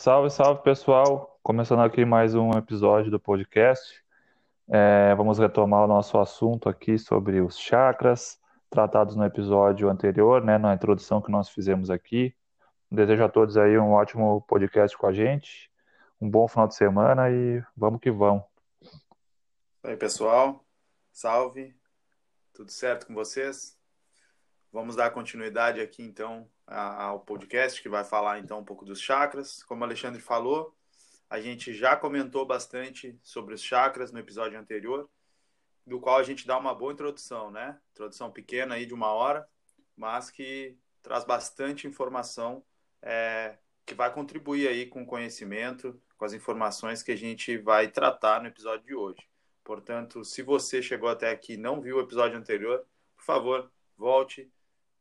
[0.00, 1.38] Salve, salve pessoal!
[1.42, 4.02] Começando aqui mais um episódio do podcast.
[4.66, 8.40] É, vamos retomar o nosso assunto aqui sobre os chakras,
[8.70, 12.34] tratados no episódio anterior, né, na introdução que nós fizemos aqui.
[12.90, 15.70] Desejo a todos aí um ótimo podcast com a gente,
[16.18, 18.42] um bom final de semana e vamos que vamos.
[19.82, 20.64] Aí, pessoal,
[21.12, 21.76] salve,
[22.54, 23.78] tudo certo com vocês?
[24.72, 29.62] Vamos dar continuidade aqui então ao podcast que vai falar então um pouco dos chakras.
[29.64, 30.74] Como o Alexandre falou,
[31.28, 35.10] a gente já comentou bastante sobre os chakras no episódio anterior,
[35.84, 37.78] do qual a gente dá uma boa introdução, né?
[37.90, 39.48] Introdução pequena aí de uma hora,
[39.96, 42.64] mas que traz bastante informação
[43.02, 47.88] é, que vai contribuir aí com o conhecimento, com as informações que a gente vai
[47.88, 49.28] tratar no episódio de hoje.
[49.64, 52.84] Portanto, se você chegou até aqui e não viu o episódio anterior,
[53.16, 54.52] por favor, volte,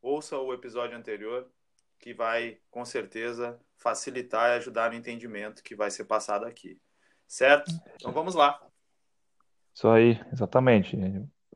[0.02, 1.50] ouça o episódio anterior
[2.00, 6.80] que vai, com certeza, facilitar e ajudar no entendimento que vai ser passado aqui.
[7.28, 7.72] Certo?
[7.96, 8.60] Então vamos lá.
[9.74, 10.98] Isso aí, exatamente.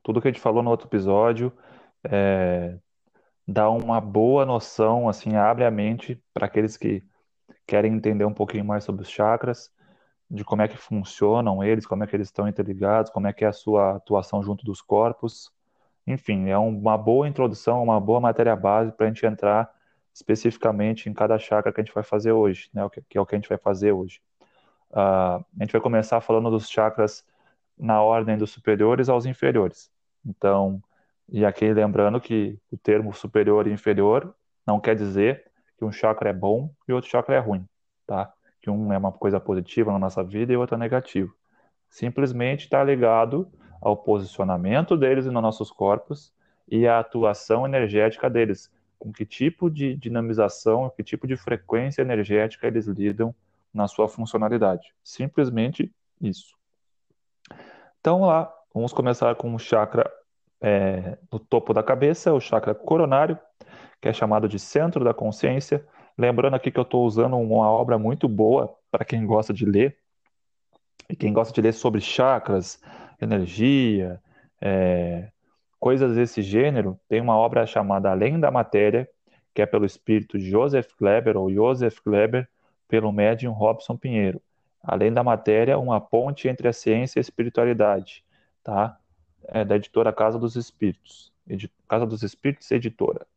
[0.04, 1.52] Tudo que a gente falou no outro episódio
[2.04, 2.78] é,
[3.48, 7.04] dá uma boa noção, assim, abre a mente para aqueles que
[7.66, 9.72] querem entender um pouquinho mais sobre os chakras,
[10.30, 13.46] de como é que funcionam eles, como é que eles estão interligados, como é que
[13.46, 15.52] é a sua atuação junto dos corpos.
[16.06, 19.72] Enfim, é uma boa introdução, uma boa matéria base para a gente entrar
[20.14, 22.88] especificamente em cada chakra que a gente vai fazer hoje, né?
[23.10, 24.22] Que é o que a gente vai fazer hoje.
[24.92, 27.26] Uh, a gente vai começar falando dos chakras
[27.78, 29.92] na ordem dos superiores aos inferiores.
[30.24, 30.82] Então,
[31.28, 36.30] e aqui lembrando que o termo superior e inferior não quer dizer que um chakra
[36.30, 37.68] é bom e outro chakra é ruim,
[38.06, 38.32] tá?
[38.62, 41.36] Que um é uma coisa positiva na nossa vida e outro é negativo.
[41.90, 46.34] Simplesmente está ligado ao posicionamento deles nos nossos corpos
[46.68, 48.72] e à atuação energética deles,
[49.04, 53.36] com que tipo de dinamização, que tipo de frequência energética eles lidam
[53.74, 54.94] na sua funcionalidade.
[55.04, 56.56] Simplesmente isso.
[58.00, 60.10] Então lá, vamos começar com o chakra
[60.62, 63.38] é, no topo da cabeça, o chakra coronário,
[64.02, 65.86] que é chamado de centro da consciência.
[66.18, 69.98] Lembrando aqui que eu estou usando uma obra muito boa para quem gosta de ler,
[71.10, 72.80] e quem gosta de ler sobre chakras,
[73.22, 74.22] energia,
[74.62, 75.30] é,
[75.84, 79.06] coisas desse gênero, tem uma obra chamada Além da Matéria,
[79.54, 82.48] que é pelo espírito Joseph Kleber, ou Joseph Kleber,
[82.88, 84.42] pelo médium Robson Pinheiro.
[84.82, 88.24] Além da Matéria, uma ponte entre a ciência e a espiritualidade,
[88.64, 88.98] tá?
[89.50, 91.34] É da editora Casa dos Espíritos.
[91.46, 93.28] Edi Casa dos Espíritos, editora.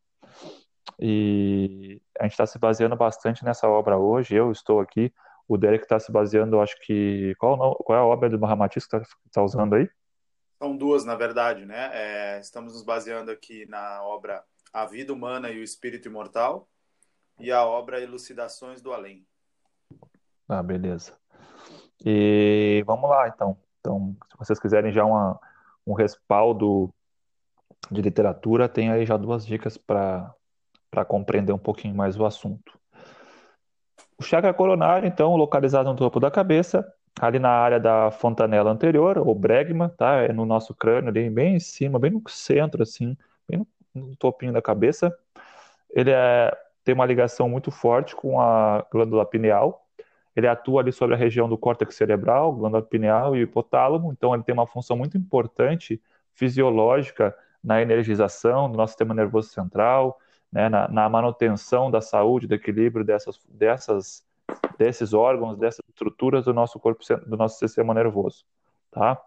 [0.97, 4.33] E a gente está se baseando bastante nessa obra hoje.
[4.33, 5.13] Eu estou aqui.
[5.49, 7.35] O Derek está se baseando, acho que.
[7.39, 9.89] Qual, qual é a obra do Mahamatis que está tá usando aí?
[10.57, 11.89] São duas, na verdade, né?
[11.93, 16.67] É, estamos nos baseando aqui na obra A Vida Humana e o Espírito Imortal
[17.39, 19.25] e a obra Elucidações do Além.
[20.49, 21.15] Ah, beleza.
[22.03, 23.57] E vamos lá, então.
[23.79, 25.39] Então, se vocês quiserem já uma,
[25.85, 26.91] um respaldo
[27.91, 30.35] de literatura, tem aí já duas dicas para
[31.07, 32.79] compreender um pouquinho mais o assunto.
[34.17, 39.17] O chakra coronário, então, localizado no topo da cabeça, ali na área da fontanela anterior,
[39.17, 40.21] ou bregma, tá?
[40.21, 43.17] É no nosso crânio, ali bem em cima, bem no centro, assim,
[43.47, 43.67] bem no,
[44.07, 45.15] no topinho da cabeça.
[45.89, 49.85] Ele é, tem uma ligação muito forte com a glândula pineal.
[50.35, 54.43] Ele atua ali sobre a região do córtex cerebral, glândula pineal e hipotálamo, então ele
[54.43, 55.99] tem uma função muito importante
[56.35, 60.19] fisiológica na energização do nosso sistema nervoso central,
[60.51, 64.26] né, na, na manutenção da saúde, do equilíbrio dessas, dessas
[64.77, 68.45] desses órgãos, dessas estruturas do nosso corpo, do nosso sistema nervoso,
[68.91, 69.21] tá?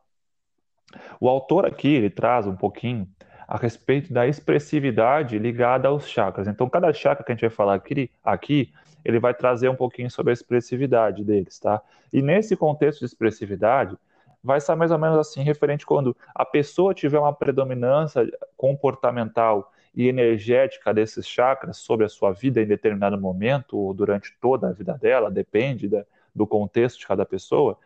[1.21, 3.09] O autor aqui, ele traz um pouquinho
[3.47, 6.47] a respeito da expressividade ligada aos chakras.
[6.47, 8.73] Então, cada chakra que a gente vai falar aqui, aqui
[9.05, 11.81] ele vai trazer um pouquinho sobre a expressividade deles, tá?
[12.13, 13.97] E nesse contexto de expressividade,
[14.43, 18.27] vai ser mais ou menos assim, referente quando a pessoa tiver uma predominância
[18.57, 24.69] comportamental e energética desses chakras sobre a sua vida em determinado momento ou durante toda
[24.69, 26.05] a vida dela, depende da,
[26.35, 27.77] do contexto de cada pessoa,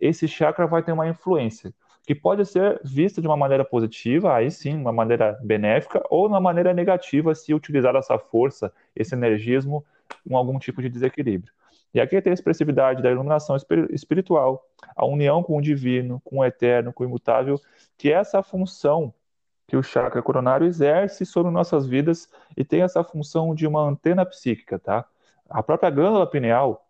[0.00, 1.72] esse chakra vai ter uma influência
[2.06, 6.40] que pode ser vista de uma maneira positiva, aí sim, uma maneira benéfica, ou uma
[6.40, 9.84] maneira negativa se utilizar essa força, esse energismo,
[10.28, 11.52] com algum tipo de desequilíbrio.
[11.94, 13.56] E aqui tem a expressividade da iluminação
[13.90, 17.58] espiritual, a união com o divino, com o eterno, com o imutável,
[17.96, 19.14] que é essa função
[19.66, 24.24] que o chakra coronário exerce sobre nossas vidas e tem essa função de uma antena
[24.26, 25.06] psíquica, tá?
[25.48, 26.86] A própria glândula pineal,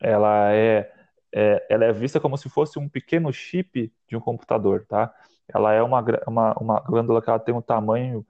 [0.00, 0.92] ela é,
[1.32, 5.14] é, ela é vista como se fosse um pequeno chip de um computador, tá?
[5.48, 8.26] Ela é uma, uma, uma glândula que ela tem um tamanho,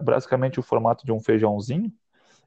[0.00, 1.92] basicamente o formato de um feijãozinho,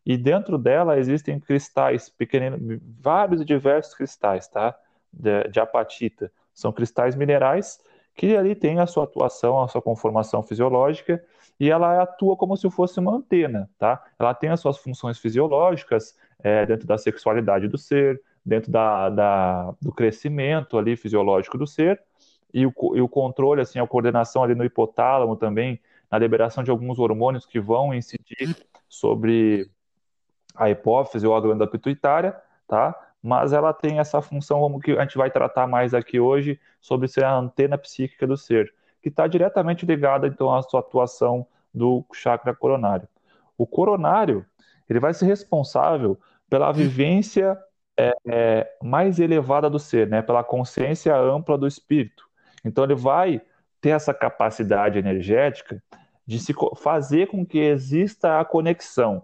[0.05, 4.75] e dentro dela existem cristais pequeninos, vários e diversos cristais, tá?
[5.11, 6.31] De, de apatita.
[6.53, 7.79] São cristais minerais
[8.19, 11.23] que ali tem a sua atuação, a sua conformação fisiológica
[11.57, 14.03] e ela atua como se fosse uma antena, tá?
[14.19, 19.73] Ela tem as suas funções fisiológicas é, dentro da sexualidade do ser, dentro da, da,
[19.81, 22.01] do crescimento ali fisiológico do ser
[22.53, 25.79] e o, e o controle, assim, a coordenação ali no hipotálamo também,
[26.11, 28.53] na liberação de alguns hormônios que vão incidir
[28.89, 29.71] sobre
[30.53, 32.35] a hipófise ou a glândula pituitária,
[32.67, 33.08] tá?
[33.21, 37.07] Mas ela tem essa função, como que a gente vai tratar mais aqui hoje, sobre
[37.07, 42.05] ser a antena psíquica do ser, que está diretamente ligada, então, à sua atuação do
[42.13, 43.07] chakra coronário.
[43.57, 44.45] O coronário,
[44.89, 46.17] ele vai ser responsável
[46.49, 47.57] pela vivência
[47.97, 50.21] é, é, mais elevada do ser, né?
[50.21, 52.27] Pela consciência ampla do espírito.
[52.63, 53.41] Então, ele vai
[53.81, 55.81] ter essa capacidade energética
[56.25, 59.23] de se fazer com que exista a conexão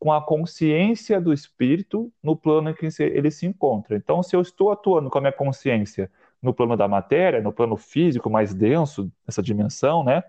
[0.00, 3.94] com a consciência do espírito no plano em que ele se encontra.
[3.94, 6.10] Então, se eu estou atuando com a minha consciência
[6.40, 10.24] no plano da matéria, no plano físico mais denso, essa dimensão, né,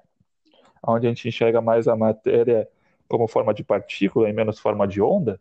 [0.85, 2.67] onde a gente enxerga mais a matéria
[3.07, 5.39] como forma de partícula e menos forma de onda,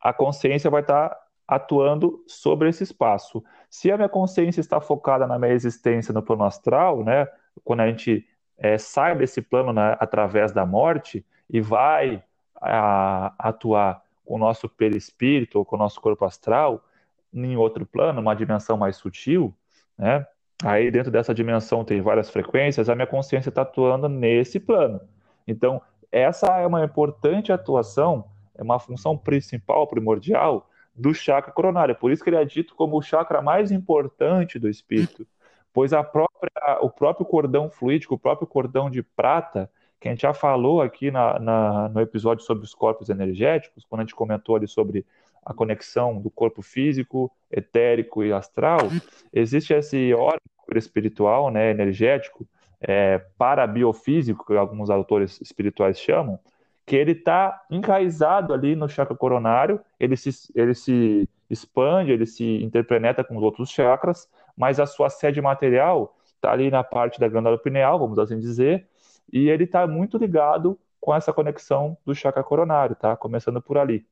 [0.00, 1.14] a consciência vai estar
[1.46, 3.44] atuando sobre esse espaço.
[3.68, 7.28] Se a minha consciência está focada na minha existência no plano astral, né,
[7.62, 8.26] quando a gente
[8.56, 12.24] é, sai desse plano né, através da morte e vai
[12.60, 16.84] a, atuar com o nosso perispírito ou com o nosso corpo astral
[17.32, 19.54] em outro plano, uma dimensão mais sutil,
[19.98, 20.26] né?
[20.64, 25.00] Aí dentro dessa dimensão tem várias frequências, a minha consciência está atuando nesse plano.
[25.46, 28.24] Então, essa é uma importante atuação,
[28.54, 31.94] é uma função principal, primordial do chakra coronário.
[31.94, 35.26] Por isso que ele é dito como o chakra mais importante do espírito,
[35.74, 36.50] pois a própria,
[36.80, 39.70] o próprio cordão fluídico, o próprio cordão de prata,
[40.06, 44.00] que a gente já falou aqui na, na, no episódio sobre os corpos energéticos, quando
[44.00, 45.04] a gente comentou ali sobre
[45.44, 48.78] a conexão do corpo físico, etérico e astral,
[49.32, 50.40] existe esse órgão
[50.74, 52.46] espiritual, né, energético,
[52.80, 56.38] é, parabiofísico, que alguns autores espirituais chamam,
[56.84, 62.62] que ele está enraizado ali no chakra coronário, ele se, ele se expande, ele se
[62.62, 67.28] interpenetra com os outros chakras, mas a sua sede material está ali na parte da
[67.28, 68.86] glândula pineal, vamos assim dizer,
[69.32, 73.16] e ele está muito ligado com essa conexão do chakra coronário, tá?
[73.16, 74.06] Começando por ali.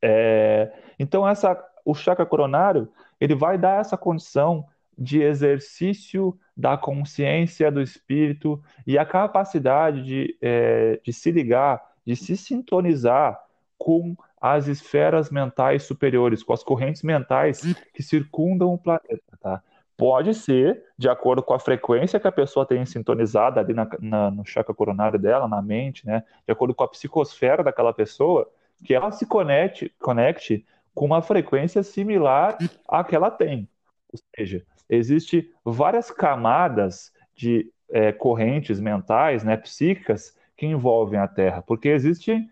[0.00, 2.88] É, então, essa, o chakra coronário,
[3.20, 4.66] ele vai dar essa condição
[4.96, 12.14] de exercício da consciência do espírito e a capacidade de, é, de se ligar, de
[12.14, 13.40] se sintonizar
[13.78, 17.62] com as esferas mentais superiores, com as correntes mentais
[17.94, 19.62] que circundam o planeta, tá?
[20.02, 24.32] Pode ser, de acordo com a frequência que a pessoa tem sintonizada ali na, na,
[24.32, 26.24] no chakra coronário dela, na mente, né?
[26.44, 28.50] De acordo com a psicosfera daquela pessoa,
[28.84, 32.58] que ela se conecte, conecte com uma frequência similar
[32.88, 33.68] à que ela tem.
[34.12, 41.62] Ou seja, existe várias camadas de é, correntes mentais, né, psíquicas, que envolvem a Terra,
[41.62, 42.50] porque existem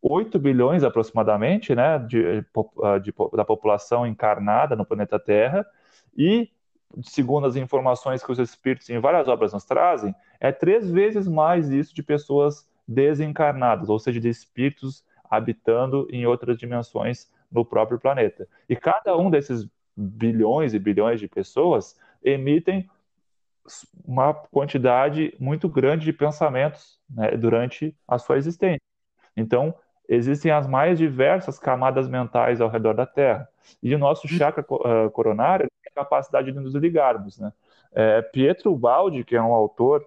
[0.00, 2.40] 8 bilhões aproximadamente né, de,
[3.02, 5.66] de, da população encarnada no planeta Terra,
[6.16, 6.50] e
[7.02, 11.70] segundo as informações que os espíritos em várias obras nos trazem, é três vezes mais
[11.70, 18.48] isso de pessoas desencarnadas, ou seja, de espíritos habitando em outras dimensões no próprio planeta.
[18.68, 22.88] E cada um desses bilhões e bilhões de pessoas emitem
[24.04, 28.80] uma quantidade muito grande de pensamentos né, durante a sua existência.
[29.36, 29.74] Então,
[30.08, 33.46] existem as mais diversas camadas mentais ao redor da Terra.
[33.82, 37.38] E o nosso chakra uh, coronário capacidade de nos ligarmos.
[37.38, 37.52] Né?
[37.92, 40.06] É, Pietro Baldi, que é um autor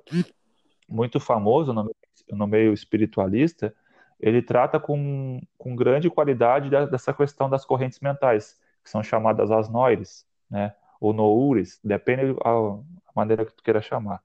[0.87, 1.93] muito famoso no,
[2.31, 3.73] no meio espiritualista,
[4.19, 9.69] ele trata com, com grande qualidade dessa questão das correntes mentais, que são chamadas as
[9.69, 10.73] noires, né?
[10.99, 12.79] ou noures, depende a
[13.15, 14.21] maneira que tu queira chamar.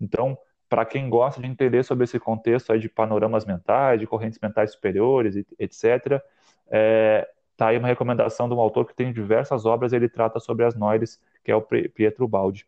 [0.00, 0.36] Então,
[0.68, 4.72] para quem gosta de entender sobre esse contexto aí de panoramas mentais, de correntes mentais
[4.72, 6.20] superiores, etc.,
[6.70, 10.64] é, Tá aí uma recomendação de um autor que tem diversas obras, ele trata sobre
[10.64, 12.64] as noires, que é o Pietro Baldi.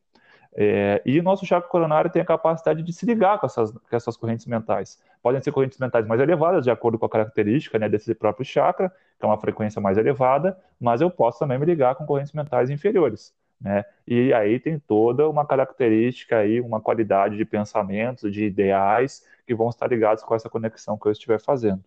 [0.53, 3.97] É, e o nosso chakra coronário tem a capacidade de se ligar com essas, com
[3.97, 5.01] essas correntes mentais.
[5.23, 8.91] Podem ser correntes mentais mais elevadas, de acordo com a característica né, desse próprio chakra,
[9.17, 12.69] que é uma frequência mais elevada, mas eu posso também me ligar com correntes mentais
[12.69, 13.33] inferiores.
[13.61, 13.85] Né?
[14.09, 19.69] E aí tem toda uma característica aí, uma qualidade de pensamentos, de ideais que vão
[19.69, 21.85] estar ligados com essa conexão que eu estiver fazendo.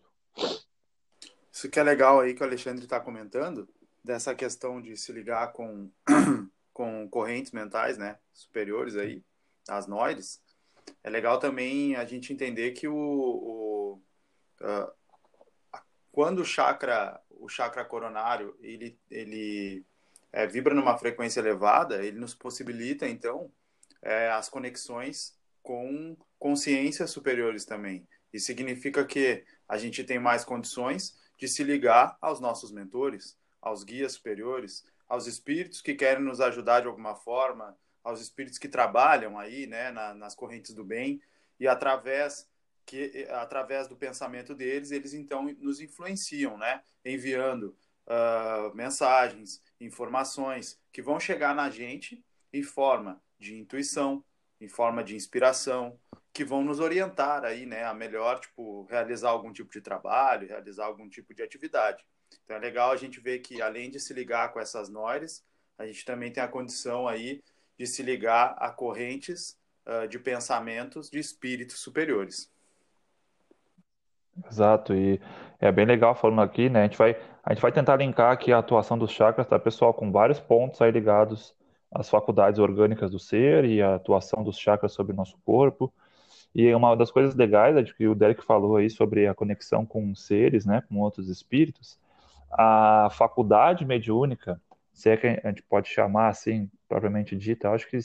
[1.63, 3.69] Isso que é legal aí que o Alexandre está comentando,
[4.03, 5.89] dessa questão de se ligar com,
[6.73, 9.23] com correntes mentais, né, superiores aí,
[9.69, 10.41] as noires.
[11.01, 14.01] É legal também a gente entender que o, o
[14.59, 14.91] uh,
[16.11, 19.85] quando o chakra, o chakra coronário, ele, ele
[20.33, 23.49] é, vibra numa frequência elevada, ele nos possibilita, então,
[24.01, 28.05] é, as conexões com consciências superiores também.
[28.33, 33.83] Isso significa que a gente tem mais condições de se ligar aos nossos mentores, aos
[33.83, 39.37] guias superiores, aos espíritos que querem nos ajudar de alguma forma, aos espíritos que trabalham
[39.37, 41.21] aí, né, na, nas correntes do bem,
[41.59, 42.49] e através
[42.85, 47.75] que através do pensamento deles, eles então nos influenciam, né, enviando
[48.07, 52.23] uh, mensagens, informações que vão chegar na gente
[52.53, 54.23] em forma de intuição,
[54.61, 55.99] em forma de inspiração,
[56.33, 60.85] que vão nos orientar aí, né, a melhor, tipo, realizar algum tipo de trabalho, realizar
[60.85, 62.03] algum tipo de atividade.
[62.43, 65.45] Então é legal a gente ver que além de se ligar com essas noires,
[65.77, 67.43] a gente também tem a condição aí
[67.77, 72.51] de se ligar a correntes uh, de pensamentos de espíritos superiores.
[74.49, 75.21] Exato, e
[75.59, 76.81] é bem legal falando aqui, né?
[76.81, 79.93] A gente vai, a gente vai tentar linkar aqui a atuação dos chakras, tá, pessoal,
[79.93, 81.55] com vários pontos aí ligados
[81.91, 85.93] às faculdades orgânicas do ser e a atuação dos chakras sobre o nosso corpo.
[86.55, 89.85] E uma das coisas legais é de que o Derek falou aí sobre a conexão
[89.85, 91.99] com seres, né, com outros espíritos.
[92.51, 97.97] A faculdade mediúnica, se é que a gente pode chamar assim, propriamente dita, acho que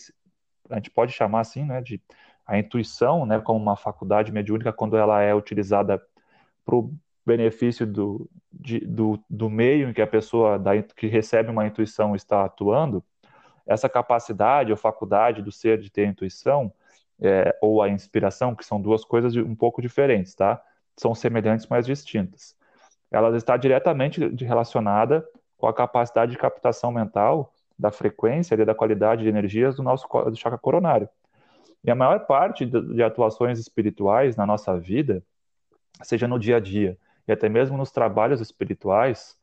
[0.71, 2.00] a gente pode chamar assim, né, de
[2.47, 6.02] a intuição, né, como uma faculdade mediúnica quando ela é utilizada
[6.64, 6.90] para o
[7.26, 12.17] benefício do, de, do, do meio em que a pessoa da, que recebe uma intuição
[12.17, 13.05] está atuando,
[13.67, 16.73] essa capacidade ou faculdade do ser de ter intuição,
[17.21, 20.63] é, ou a inspiração, que são duas coisas um pouco diferentes, tá?
[20.97, 22.57] São semelhantes, mas distintas.
[23.11, 29.23] Ela está diretamente relacionada com a capacidade de captação mental da frequência e da qualidade
[29.23, 31.09] de energias do nosso do chakra coronário.
[31.85, 35.23] E a maior parte de atuações espirituais na nossa vida
[36.03, 36.99] seja no dia a dia
[37.29, 39.37] e até mesmo nos trabalhos espirituais,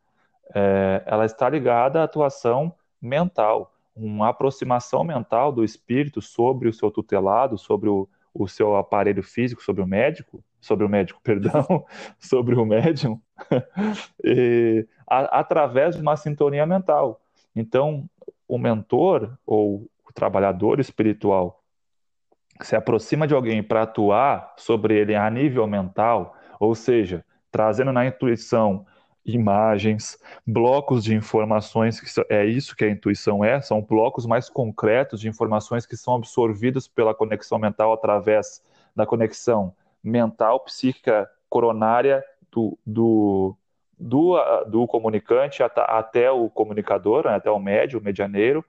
[0.54, 6.92] é, ela está ligada à atuação mental, uma aproximação mental do espírito sobre o seu
[6.92, 11.86] tutelado, sobre o, o seu aparelho físico, sobre o médico, sobre o médico, perdão,
[12.20, 13.20] sobre o médium,
[14.24, 17.22] e, a, através de uma sintonia mental.
[17.56, 18.10] Então,
[18.48, 21.64] o mentor ou o trabalhador espiritual
[22.62, 28.06] se aproxima de alguém para atuar sobre ele a nível mental, ou seja, trazendo na
[28.06, 28.86] intuição
[29.26, 35.20] imagens, blocos de informações, que é isso que a intuição é, são blocos mais concretos
[35.20, 38.64] de informações que são absorvidos pela conexão mental através
[38.96, 43.58] da conexão mental, psíquica, coronária do, do,
[43.98, 48.64] do, do comunicante até, até o comunicador, né, até o médio, o medianeiro,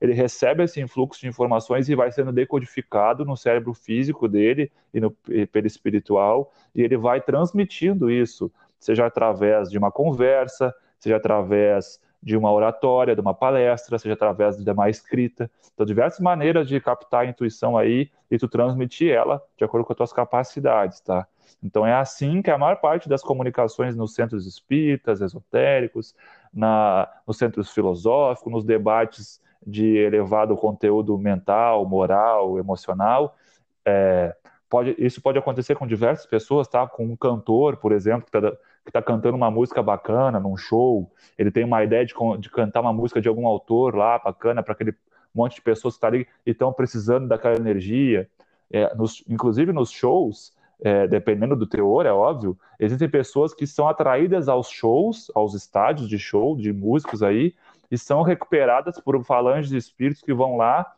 [0.00, 5.00] ele recebe esse influxo de informações e vai sendo decodificado no cérebro físico dele e
[5.00, 5.12] no
[5.52, 12.36] pelo espiritual, e ele vai transmitindo isso, seja através de uma conversa, seja através de
[12.36, 15.48] uma oratória, de uma palestra, seja através de uma escrita.
[15.72, 19.92] Então, diversas maneiras de captar a intuição aí e tu transmitir ela de acordo com
[19.92, 21.26] as tuas capacidades, tá?
[21.62, 26.14] Então, é assim que a maior parte das comunicações nos centros espíritas, esotéricos,
[26.52, 33.36] na, nos centros filosóficos, nos debates de elevado conteúdo mental, moral, emocional.
[33.84, 34.34] É,
[34.68, 36.84] pode, isso pode acontecer com diversas pessoas, tá?
[36.86, 38.56] Com um cantor, por exemplo, que está
[38.90, 42.92] tá cantando uma música bacana num show, ele tem uma ideia de, de cantar uma
[42.92, 44.94] música de algum autor lá, bacana, para aquele
[45.34, 48.28] monte de pessoas que estão tá ali e estão precisando daquela energia.
[48.70, 53.88] É, nos, inclusive nos shows, é, dependendo do teor, é óbvio, existem pessoas que são
[53.88, 57.54] atraídas aos shows, aos estádios de show, de músicos aí,
[57.90, 60.90] e são recuperadas por falanges de espíritos que vão lá,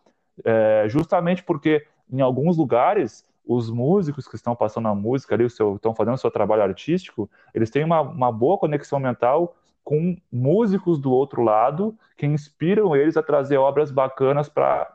[0.45, 5.77] é, justamente porque em alguns lugares os músicos que estão passando a música ali, seu,
[5.77, 10.99] estão fazendo o seu trabalho artístico, eles têm uma, uma boa conexão mental com músicos
[10.99, 14.91] do outro lado que inspiram eles a trazer obras bacanas para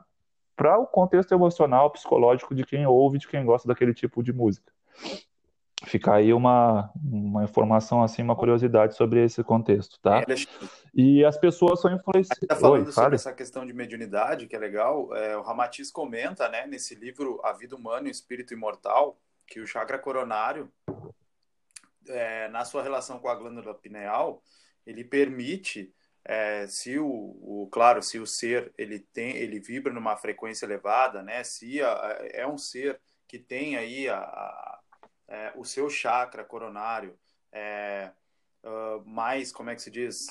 [0.56, 4.70] para o contexto emocional, psicológico de quem ouve, de quem gosta daquele tipo de música.
[5.86, 10.20] Fica aí uma, uma informação, assim, uma curiosidade sobre esse contexto, tá?
[10.20, 10.26] É,
[10.94, 12.48] e as pessoas são influenciadas.
[12.48, 15.16] Tá falando Oi, sobre essa questão de mediunidade, que é legal.
[15.16, 19.18] É, o Ramatiz comenta, né, nesse livro A Vida Humana e o Espírito Imortal,
[19.48, 20.70] que o chakra coronário,
[22.10, 24.44] é, na sua relação com a glândula pineal,
[24.86, 25.94] ele permite,
[26.26, 31.24] é, se o, o, claro, se o ser ele tem, ele vibra numa frequência elevada,
[31.24, 34.69] né, se a, é um ser que tem aí a, a
[35.30, 37.16] é, o seu chakra coronário
[37.52, 38.12] é,
[38.64, 40.28] uh, mais, como é que se diz,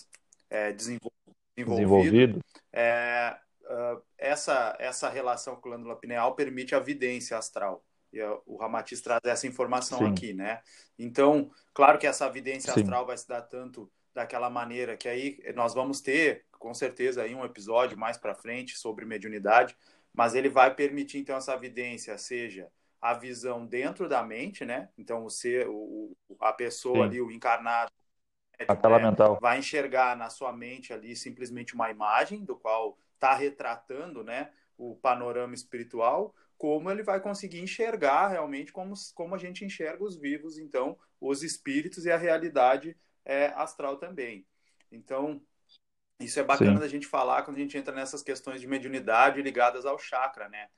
[0.51, 1.13] é, desenvolvido,
[1.57, 2.41] desenvolvido.
[2.73, 7.85] É, uh, essa, essa relação com a glândula pineal permite a vidência astral.
[8.13, 10.07] E o Ramatiz traz essa informação Sim.
[10.07, 10.63] aqui, né?
[10.99, 12.81] Então, claro que essa evidência Sim.
[12.81, 17.35] astral vai se dar tanto daquela maneira que aí nós vamos ter, com certeza, aí
[17.35, 19.77] um episódio mais para frente sobre mediunidade,
[20.13, 22.69] mas ele vai permitir então essa evidência, seja
[23.01, 24.89] a visão dentro da mente, né?
[24.97, 27.03] Então o ser, o, a pessoa Sim.
[27.03, 27.91] ali, o encarnado,
[28.67, 29.11] a tela né?
[29.11, 29.39] mental.
[29.41, 34.51] vai enxergar na sua mente ali simplesmente uma imagem do qual está retratando, né?
[34.77, 40.17] O panorama espiritual, como ele vai conseguir enxergar realmente como, como a gente enxerga os
[40.17, 44.47] vivos, então, os espíritos e a realidade é, astral também.
[44.91, 45.41] Então,
[46.21, 46.81] isso é bacana Sim.
[46.81, 50.69] da gente falar quando a gente entra nessas questões de mediunidade ligadas ao chakra, né?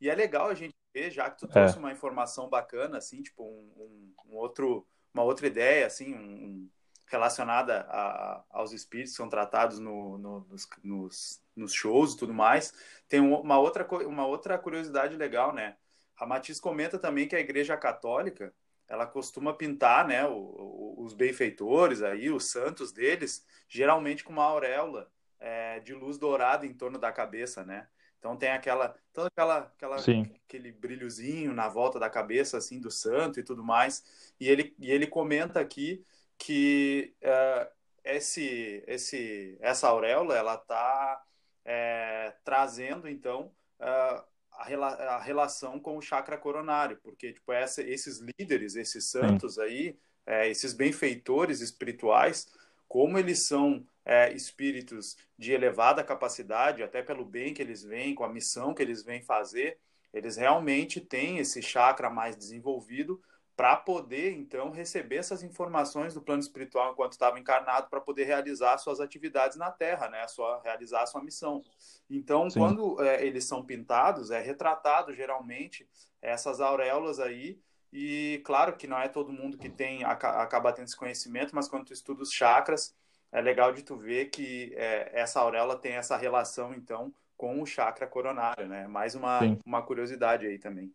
[0.00, 1.78] E é legal a gente ver, já que tu trouxe é.
[1.78, 6.68] uma informação bacana, assim, tipo, um, um, um outro, uma outra ideia, assim, um,
[7.06, 12.34] relacionada a, aos espíritos que são tratados no, no, nos, nos, nos, shows e tudo
[12.34, 12.72] mais.
[13.08, 15.76] Tem uma outra, uma outra curiosidade legal, né?
[16.14, 18.52] Ramatiz comenta também que a Igreja Católica
[18.88, 24.44] ela costuma pintar, né, o, o, os benfeitores aí, os santos deles, geralmente com uma
[24.44, 27.86] auréola é, de luz dourada em torno da cabeça, né?
[28.18, 33.38] Então tem aquela, toda aquela, aquela aquele brilhozinho na volta da cabeça assim do santo
[33.38, 34.32] e tudo mais.
[34.40, 36.04] E ele, e ele comenta aqui
[36.36, 37.70] que uh,
[38.04, 41.22] esse, esse, essa auréola ela está
[41.64, 47.82] é, trazendo então uh, a, rela a, relação com o chakra coronário, porque tipo essa,
[47.82, 49.62] esses líderes, esses santos Sim.
[49.62, 52.48] aí, é, esses benfeitores espirituais,
[52.88, 58.24] como eles são é, espíritos de elevada capacidade, até pelo bem que eles vêm, com
[58.24, 59.78] a missão que eles vêm fazer,
[60.14, 63.20] eles realmente têm esse chakra mais desenvolvido
[63.54, 68.78] para poder então receber essas informações do plano espiritual enquanto estava encarnado para poder realizar
[68.78, 71.62] suas atividades na Terra, né, sua realizar sua missão.
[72.08, 72.60] Então, Sim.
[72.60, 75.86] quando é, eles são pintados, é retratado geralmente
[76.22, 77.60] essas auréolas aí
[77.92, 81.86] e claro que não é todo mundo que tem acaba tendo esse conhecimento, mas quando
[81.86, 82.94] tu estuda os chakras,
[83.32, 87.66] é legal de tu ver que é, essa auréola tem essa relação, então, com o
[87.66, 88.86] chakra coronário, né?
[88.86, 90.92] Mais uma, uma curiosidade aí também.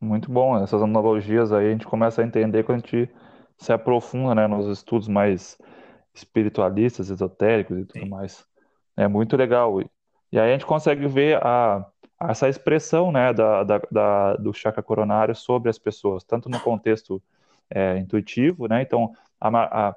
[0.00, 3.14] Muito bom, essas analogias aí a gente começa a entender quando a gente
[3.56, 5.56] se aprofunda, né, nos estudos mais
[6.12, 8.08] espiritualistas, esotéricos e tudo Sim.
[8.08, 8.44] mais.
[8.96, 9.80] É muito legal.
[10.32, 11.86] E aí a gente consegue ver a,
[12.20, 17.22] essa expressão, né, da, da, da do chakra coronário sobre as pessoas, tanto no contexto
[17.70, 19.94] é, intuitivo, né, então a, a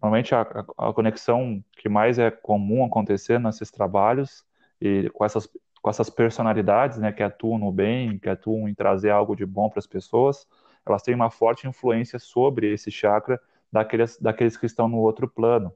[0.00, 0.40] Normalmente a,
[0.78, 4.44] a, conexão que mais é comum acontecer nesses trabalhos
[4.80, 5.48] e com essas,
[5.80, 9.68] com essas personalidades, né, que atuam no bem, que atuam em trazer algo de bom
[9.68, 10.46] para as pessoas,
[10.84, 15.72] elas têm uma forte influência sobre esse chakra daqueles, daqueles que estão no outro plano.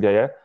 [0.00, 0.36] E aí é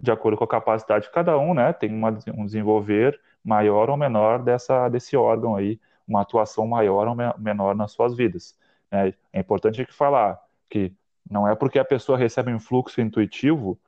[0.00, 3.96] de acordo com a capacidade de cada um, né, tem uma, um desenvolver maior ou
[3.96, 8.56] menor dessa, desse órgão aí, uma atuação maior ou menor nas suas vidas.
[8.90, 10.94] É, é importante falar que
[11.28, 13.78] não é porque a pessoa recebe um fluxo intuitivo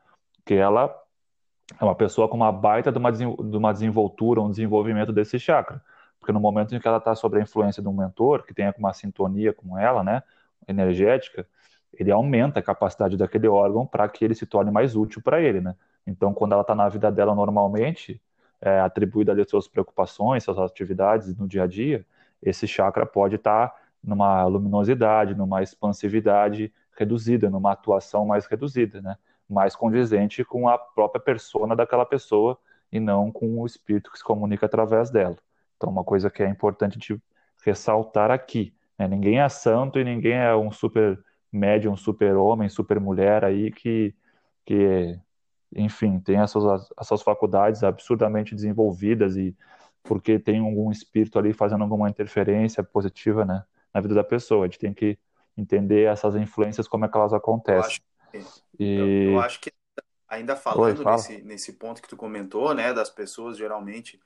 [0.45, 0.95] que ela
[1.81, 5.83] é uma pessoa com uma baita de uma, de uma desenvoltura, um desenvolvimento desse chakra.
[6.19, 8.73] Porque no momento em que ela está sob a influência de um mentor, que tem
[8.79, 10.23] uma sintonia com ela, né,
[10.69, 11.47] energética,
[11.93, 15.61] ele aumenta a capacidade daquele órgão para que ele se torne mais útil para ele,
[15.61, 15.75] né?
[16.07, 18.21] Então, quando ela está na vida dela normalmente,
[18.61, 22.07] é, atribuída ali às suas preocupações, suas atividades no dia a dia,
[22.43, 29.17] esse chakra pode estar tá numa luminosidade, numa expansividade reduzida, numa atuação mais reduzida, né?
[29.49, 32.59] mais condizente com a própria persona daquela pessoa
[32.91, 35.37] e não com o espírito que se comunica através dela.
[35.77, 37.21] Então, uma coisa que é importante de
[37.65, 39.09] ressaltar aqui, né?
[39.09, 44.15] ninguém é santo e ninguém é um super médium, super homem, super mulher aí que,
[44.65, 45.19] que
[45.75, 49.57] enfim, tem as suas, as suas faculdades absurdamente desenvolvidas e
[50.03, 54.65] porque tem algum espírito ali fazendo alguma interferência positiva, né, na vida da pessoa.
[54.65, 55.19] A gente tem que
[55.57, 58.01] entender essas influências, como é que elas acontecem.
[58.33, 59.27] Eu acho que, e...
[59.29, 59.73] eu, eu acho que
[60.29, 61.17] ainda falando Oi, fala.
[61.17, 64.19] nesse, nesse ponto que tu comentou, né, das pessoas geralmente,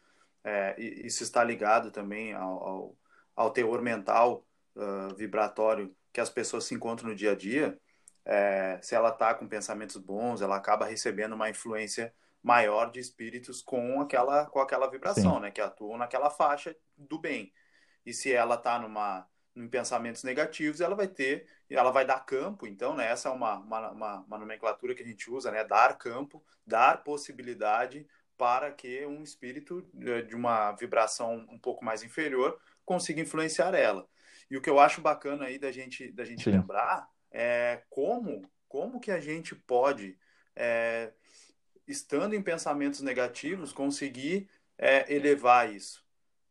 [0.44, 2.96] é, isso está ligado também ao, ao,
[3.34, 7.76] ao teor mental uh, vibratório que as pessoas se encontram no dia a dia.
[8.24, 13.60] É, se ela está com pensamentos bons, ela acaba recebendo uma influência maior de espíritos
[13.60, 15.40] com aquela com aquela vibração, Sim.
[15.40, 17.52] né, que atuam naquela faixa do bem.
[18.04, 22.66] E se ela está numa em pensamentos negativos, ela vai ter, ela vai dar campo,
[22.66, 25.96] então, né, essa é uma, uma, uma, uma nomenclatura que a gente usa, né, dar
[25.96, 32.60] campo, dar possibilidade para que um espírito eh, de uma vibração um pouco mais inferior
[32.84, 34.06] consiga influenciar ela.
[34.50, 39.00] E o que eu acho bacana aí da gente, da gente lembrar é como, como
[39.00, 40.16] que a gente pode,
[40.54, 41.12] é,
[41.86, 46.05] estando em pensamentos negativos, conseguir é, elevar isso.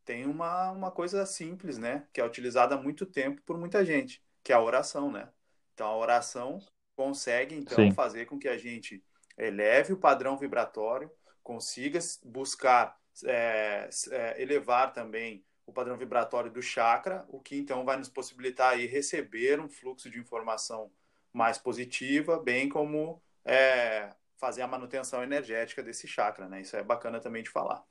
[0.06, 2.08] Tem uma, uma coisa simples, né?
[2.14, 5.28] Que é utilizada há muito tempo por muita gente, que é a oração, né?
[5.74, 6.60] Então, a oração
[6.96, 7.92] consegue, então, Sim.
[7.92, 9.04] fazer com que a gente
[9.38, 11.12] eleve o padrão vibratório,
[11.44, 17.98] consiga buscar é, é, elevar também o padrão vibratório do chakra, o que então vai
[17.98, 20.92] nos possibilitar aí receber um fluxo de informação
[21.34, 26.62] mais positiva, bem como é, fazer a manutenção energética desse chakra, né?
[26.62, 27.84] Isso é bacana também de falar.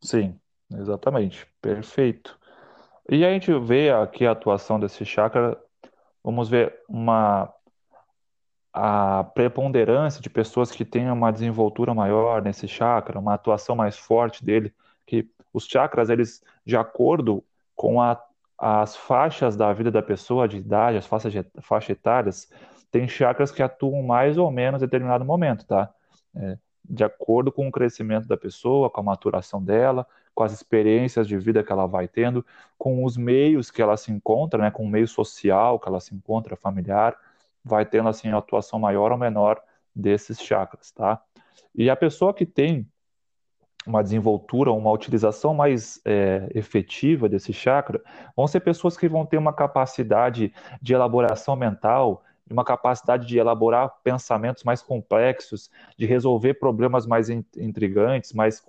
[0.00, 0.38] Sim,
[0.72, 1.46] exatamente.
[1.60, 2.38] Perfeito.
[3.10, 5.58] E a gente vê aqui a atuação desse chakra,
[6.22, 7.52] vamos ver uma
[8.72, 14.44] a preponderância de pessoas que têm uma desenvoltura maior nesse chakra, uma atuação mais forte
[14.44, 14.72] dele,
[15.06, 17.42] que os chakras, eles, de acordo
[17.74, 18.22] com a,
[18.56, 22.48] as faixas da vida da pessoa, de idade, as faixas, faixas etárias,
[22.90, 25.92] tem chakras que atuam mais ou menos em determinado momento, tá?
[26.36, 26.58] É,
[26.88, 31.36] de acordo com o crescimento da pessoa, com a maturação dela, com as experiências de
[31.36, 32.44] vida que ela vai tendo,
[32.78, 36.14] com os meios que ela se encontra, né, com o meio social que ela se
[36.14, 37.16] encontra, familiar,
[37.64, 39.60] vai tendo assim a atuação maior ou menor
[39.94, 41.20] desses chakras, tá?
[41.74, 42.86] E a pessoa que tem
[43.86, 48.00] uma desenvoltura, uma utilização mais é, efetiva desse chakra,
[48.36, 53.92] vão ser pessoas que vão ter uma capacidade de elaboração mental, uma capacidade de elaborar
[54.02, 58.64] pensamentos mais complexos, de resolver problemas mais intrigantes, mais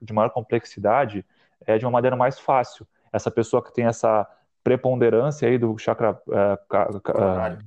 [0.00, 1.24] de maior complexidade,
[1.66, 2.86] é, de uma maneira mais fácil.
[3.12, 4.28] Essa pessoa que tem essa
[4.62, 7.58] preponderância aí do chakra é, coronário.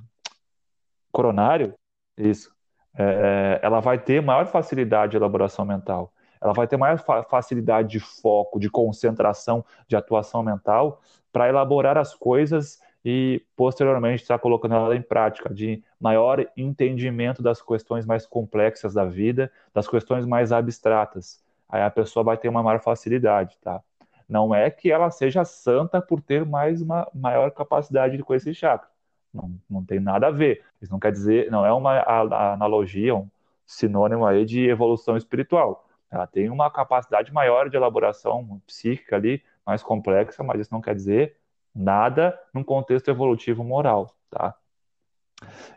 [1.11, 1.73] coronário,
[2.17, 2.51] isso,
[2.97, 6.11] é, ela vai ter maior facilidade de elaboração mental.
[6.41, 6.99] Ela vai ter maior
[7.29, 11.01] facilidade de foco, de concentração, de atuação mental
[11.31, 17.61] para elaborar as coisas e posteriormente estar colocando ela em prática, de maior entendimento das
[17.61, 21.41] questões mais complexas da vida, das questões mais abstratas.
[21.69, 23.81] Aí a pessoa vai ter uma maior facilidade, tá?
[24.27, 28.89] Não é que ela seja santa por ter mais uma maior capacidade de conhecer chakra.
[29.33, 30.65] Não, não tem nada a ver.
[30.81, 32.03] Isso não quer dizer, não é uma
[32.51, 33.29] analogia, um
[33.65, 35.87] sinônimo aí de evolução espiritual.
[36.11, 40.93] Ela tem uma capacidade maior de elaboração psíquica ali, mais complexa, mas isso não quer
[40.93, 41.36] dizer
[41.77, 44.55] Nada num contexto evolutivo moral, tá?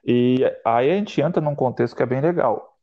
[0.03, 2.79] E aí a gente entra num contexto que é bem legal,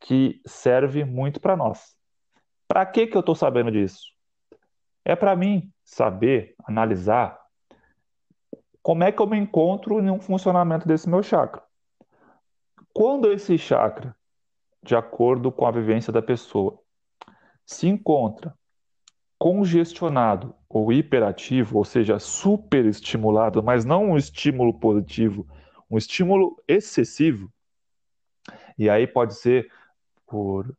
[0.00, 1.96] que serve muito para nós.
[2.66, 4.12] Para que que eu estou sabendo disso?
[5.04, 7.40] É para mim saber, analisar
[8.82, 11.62] como é que eu me encontro em um funcionamento desse meu chakra.
[12.92, 14.16] Quando esse chakra,
[14.82, 16.78] de acordo com a vivência da pessoa,
[17.64, 18.52] se encontra
[19.38, 25.46] congestionado ou hiperativo, ou seja, superestimulado, mas não um estímulo positivo,
[25.90, 27.50] um estímulo excessivo.
[28.78, 29.70] E aí pode ser
[30.26, 30.76] por,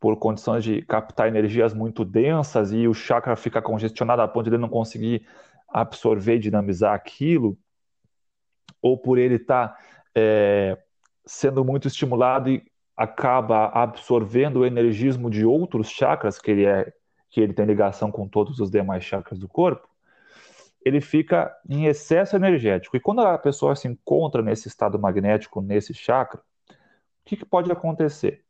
[0.00, 4.50] por condições de captar energias muito densas e o chakra fica congestionado a ponto de
[4.50, 5.26] ele não conseguir
[5.68, 7.56] absorver e dinamizar aquilo,
[8.82, 9.78] ou por ele estar tá,
[10.14, 10.76] é,
[11.24, 12.64] sendo muito estimulado e
[12.96, 16.92] acaba absorvendo o energismo de outros chakras que ele é
[17.30, 19.88] que ele tem ligação com todos os demais chakras do corpo,
[20.84, 22.96] ele fica em excesso energético.
[22.96, 26.74] E quando a pessoa se encontra nesse estado magnético, nesse chakra, o
[27.24, 28.42] que, que pode acontecer?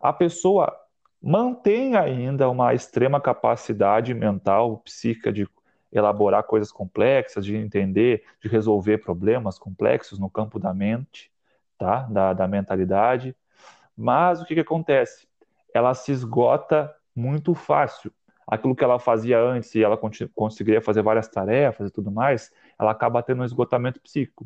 [0.00, 0.74] A pessoa
[1.20, 5.48] mantém ainda uma extrema capacidade mental, psíquica de
[5.92, 11.32] elaborar coisas complexas, de entender, de resolver problemas complexos no campo da mente,
[11.76, 12.02] tá?
[12.02, 13.34] da, da mentalidade.
[13.96, 15.26] Mas o que, que acontece?
[15.74, 18.12] Ela se esgota muito fácil
[18.50, 19.96] aquilo que ela fazia antes e ela
[20.34, 24.44] conseguiria fazer várias tarefas e tudo mais, ela acaba tendo um esgotamento psíquico,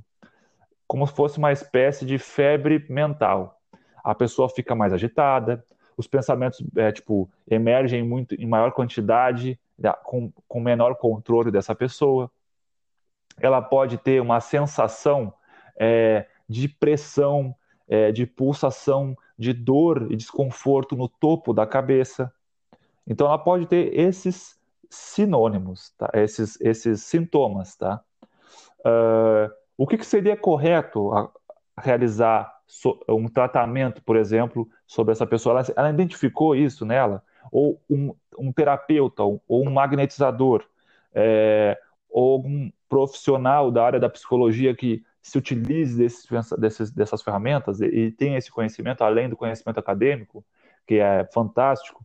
[0.86, 3.58] como se fosse uma espécie de febre mental.
[4.04, 5.64] A pessoa fica mais agitada,
[5.96, 9.58] os pensamentos é, tipo emergem muito em maior quantidade,
[10.02, 12.30] com, com menor controle dessa pessoa.
[13.40, 15.32] Ela pode ter uma sensação
[15.78, 17.54] é, de pressão,
[17.88, 22.30] é, de pulsação, de dor e desconforto no topo da cabeça.
[23.06, 26.10] Então, ela pode ter esses sinônimos, tá?
[26.14, 27.76] esses, esses sintomas.
[27.76, 28.00] Tá?
[28.80, 31.10] Uh, o que, que, seria correto
[31.78, 35.58] realizar so, um tratamento, por exemplo, sobre essa pessoa?
[35.58, 37.22] Ela, ela identificou isso nela?
[37.50, 40.64] Ou um, um terapeuta, ou, ou um magnetizador,
[41.12, 41.78] é,
[42.10, 47.86] ou algum profissional da área da psicologia que se utilize desses, desses, dessas ferramentas e,
[47.86, 50.44] e tem esse conhecimento, além do conhecimento acadêmico,
[50.86, 52.04] que é fantástico,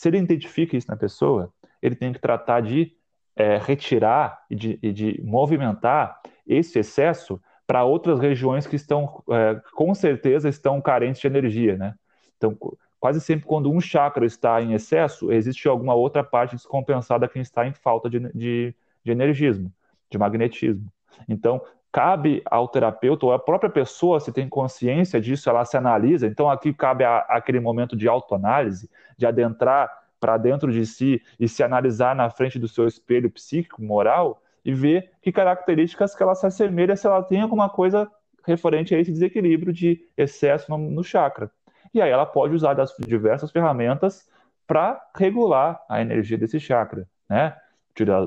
[0.00, 2.96] se ele identifica isso na pessoa, ele tem que tratar de
[3.36, 9.60] é, retirar e de, e de, movimentar esse excesso para outras regiões que estão, é,
[9.74, 11.94] com certeza, estão carentes de energia, né?
[12.38, 12.56] Então,
[12.98, 17.66] quase sempre quando um chakra está em excesso, existe alguma outra parte descompensada que está
[17.66, 19.70] em falta de, de, de energismo,
[20.08, 20.90] de magnetismo.
[21.28, 21.60] Então,
[21.92, 26.26] cabe ao terapeuta ou à própria pessoa, se tem consciência disso, ela se analisa.
[26.26, 31.48] Então, aqui cabe a, aquele momento de autoanálise, de adentrar para dentro de si e
[31.48, 36.34] se analisar na frente do seu espelho psíquico, moral, e ver que características que ela
[36.34, 38.10] se assemelha se ela tem alguma coisa
[38.44, 41.50] referente a esse desequilíbrio de excesso no, no chakra.
[41.92, 44.28] E aí ela pode usar das diversas ferramentas
[44.66, 47.56] para regular a energia desse chakra, né?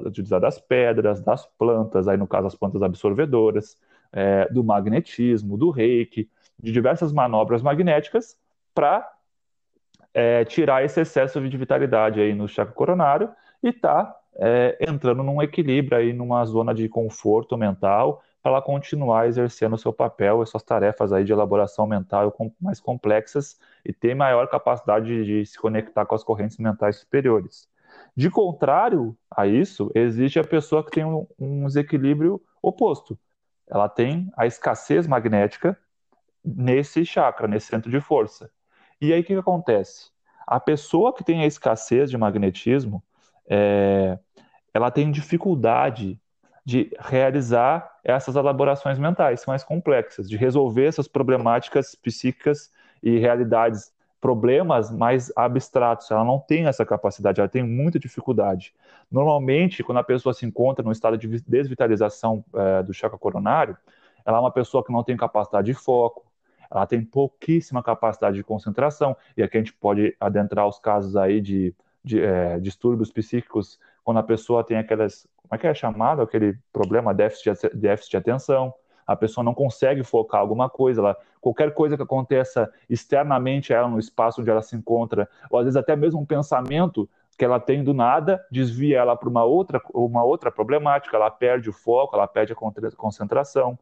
[0.06, 3.78] Utilizar das pedras, das plantas, aí no caso as plantas absorvedoras,
[4.12, 6.30] é, do magnetismo, do reiki,
[6.62, 8.38] de diversas manobras magnéticas
[8.74, 9.12] para
[10.14, 13.30] é, tirar esse excesso de vitalidade aí no chakra coronário
[13.62, 19.28] e tá é, entrando num equilíbrio aí, numa zona de conforto mental, para ela continuar
[19.28, 24.14] exercendo o seu papel e suas tarefas aí de elaboração mental mais complexas e ter
[24.14, 27.70] maior capacidade de, de se conectar com as correntes mentais superiores.
[28.16, 33.18] De contrário a isso, existe a pessoa que tem um, um desequilíbrio oposto.
[33.68, 35.78] Ela tem a escassez magnética
[36.44, 38.50] nesse chakra, nesse centro de força.
[39.02, 40.12] E aí o que, que acontece?
[40.46, 43.04] A pessoa que tem a escassez de magnetismo,
[43.48, 44.18] é,
[44.74, 46.20] ela tem dificuldade
[46.66, 53.92] de realizar essas elaborações mentais mais complexas, de resolver essas problemáticas psíquicas e realidades,
[54.24, 56.10] problemas mais abstratos.
[56.10, 58.74] Ela não tem essa capacidade, ela tem muita dificuldade.
[59.12, 63.76] Normalmente, quando a pessoa se encontra no estado de desvitalização é, do chakra coronário,
[64.26, 66.26] ela é uma pessoa que não tem capacidade de foco,
[66.72, 71.42] ela tem pouquíssima capacidade de concentração, e aqui a gente pode adentrar os casos aí
[71.42, 76.22] de, de é, distúrbios psíquicos, quando a pessoa tem aquelas, como é que é chamado,
[76.22, 78.74] aquele problema, déficit de, déficit de atenção,
[79.06, 83.88] a pessoa não consegue focar alguma coisa, ela, qualquer coisa que aconteça externamente a ela,
[83.88, 87.60] no espaço onde ela se encontra, ou às vezes até mesmo um pensamento que ela
[87.60, 92.16] tem do nada, desvia ela para uma outra, uma outra problemática, ela perde o foco,
[92.16, 93.78] ela perde a concentração.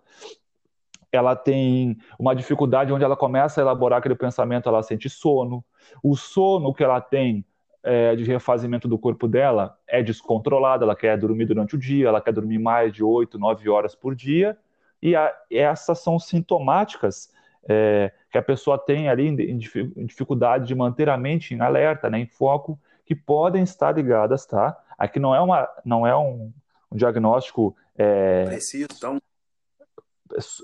[1.11, 5.63] Ela tem uma dificuldade onde ela começa a elaborar aquele pensamento, ela sente sono.
[6.01, 7.45] O sono que ela tem
[7.83, 12.21] é, de refazimento do corpo dela é descontrolado, ela quer dormir durante o dia, ela
[12.21, 14.57] quer dormir mais de 8, 9 horas por dia,
[15.01, 17.31] e a, essas são sintomáticas
[17.67, 22.09] é, que a pessoa tem ali em, em, dificuldade de manter a mente em alerta,
[22.09, 24.77] né, em foco, que podem estar ligadas, tá?
[24.97, 26.51] Aqui não é, uma, não é um,
[26.91, 27.75] um diagnóstico...
[27.97, 29.21] É, Preciso, então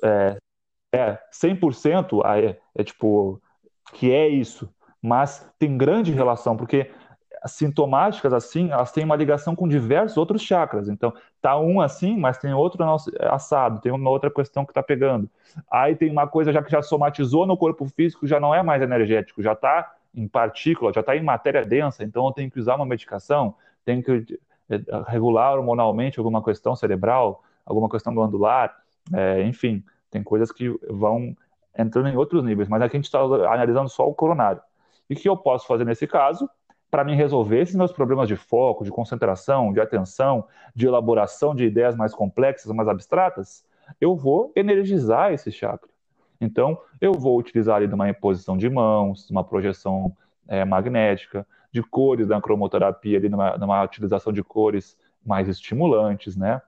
[0.04, 0.38] é,
[0.94, 3.42] é 100% é, é tipo
[3.94, 4.70] que é isso,
[5.02, 6.92] mas tem grande relação, porque
[7.52, 10.90] sintomáticas assim, elas têm uma ligação com diversos outros chakras.
[10.90, 12.84] Então, tá um assim, mas tem outro
[13.30, 15.30] assado, tem uma outra questão que tá pegando.
[15.70, 18.82] Aí tem uma coisa já que já somatizou no corpo físico, já não é mais
[18.82, 22.76] energético, já tá em partícula, já tá em matéria densa, então eu tenho que usar
[22.76, 23.54] uma medicação,
[23.86, 28.76] tenho que é, regular hormonalmente alguma questão cerebral, alguma questão glandular.
[29.14, 31.36] É, enfim, tem coisas que vão
[31.78, 34.62] entrando em outros níveis, mas aqui a gente está analisando só o coronário.
[35.10, 36.50] E o que eu posso fazer nesse caso?
[36.90, 41.66] Para mim resolver esses meus problemas de foco, de concentração, de atenção, de elaboração de
[41.66, 43.66] ideias mais complexas, mais abstratas,
[44.00, 45.90] eu vou energizar esse chakra.
[46.40, 50.16] Então, eu vou utilizar ali uma imposição de mãos, uma projeção
[50.48, 56.62] é, magnética, de cores da cromoterapia, ali numa, numa utilização de cores mais estimulantes, né?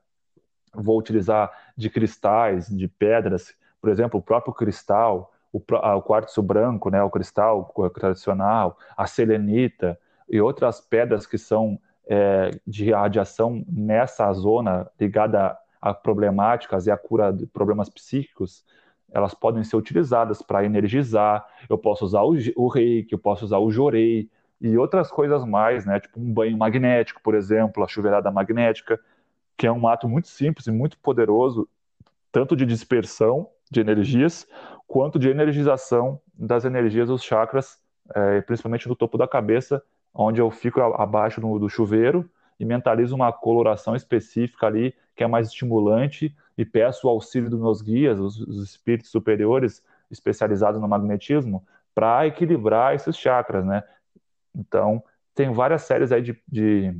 [0.74, 6.90] vou utilizar de cristais, de pedras, por exemplo, o próprio cristal, o, o quartzo branco,
[6.90, 10.00] né, o cristal tradicional, a selenita
[10.30, 16.98] e outras pedras que são é, de radiação nessa zona ligada a problemáticas e a
[16.98, 18.66] cura de problemas psíquicos,
[19.12, 21.46] elas podem ser utilizadas para energizar.
[21.70, 25.86] Eu posso usar o, o reiki, eu posso usar o jorei e outras coisas mais,
[25.86, 26.00] né?
[26.00, 29.00] Tipo um banho magnético, por exemplo, a chuveirada magnética
[29.60, 31.68] que é um ato muito simples e muito poderoso,
[32.32, 34.48] tanto de dispersão de energias,
[34.88, 37.78] quanto de energização das energias dos chakras,
[38.16, 43.16] é, principalmente no topo da cabeça, onde eu fico abaixo do, do chuveiro e mentalizo
[43.16, 48.20] uma coloração específica ali, que é mais estimulante, e peço o auxílio dos meus guias,
[48.20, 53.84] os, os espíritos superiores especializados no magnetismo, para equilibrar esses chakras, né?
[54.56, 56.94] Então, tem várias séries aí de, de,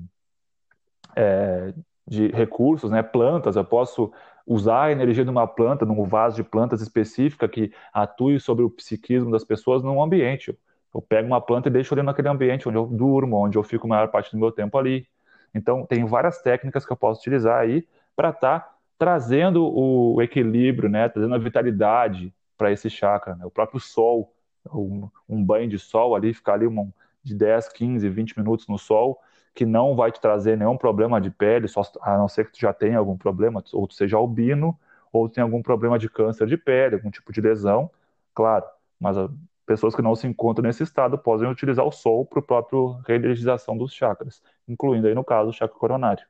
[1.16, 1.74] é,
[2.08, 4.12] de recursos, né, plantas, eu posso
[4.46, 8.70] usar a energia de uma planta, num vaso de plantas específica que atue sobre o
[8.70, 10.58] psiquismo das pessoas num ambiente.
[10.94, 13.86] Eu pego uma planta e deixo ali naquele ambiente onde eu durmo, onde eu fico
[13.88, 15.08] a maior parte do meu tempo ali.
[15.54, 20.90] Então, tem várias técnicas que eu posso utilizar aí para estar tá trazendo o equilíbrio,
[20.90, 23.36] né, trazendo a vitalidade para esse chakra.
[23.36, 23.46] Né?
[23.46, 24.34] O próprio sol
[24.74, 26.92] um, um banho de sol ali, ficar ali um,
[27.24, 29.20] de 10, 15, 20 minutos no sol,
[29.54, 32.60] que não vai te trazer nenhum problema de pele, só, a não ser que tu
[32.60, 34.78] já tenha algum problema, ou tu seja albino,
[35.12, 37.90] ou tenha algum problema de câncer de pele, algum tipo de lesão,
[38.34, 38.66] claro,
[39.00, 39.30] mas a,
[39.70, 43.78] pessoas que não se encontram nesse estado podem utilizar o sol para a própria reenergização
[43.78, 46.26] dos chakras, incluindo aí no caso o chakra coronário.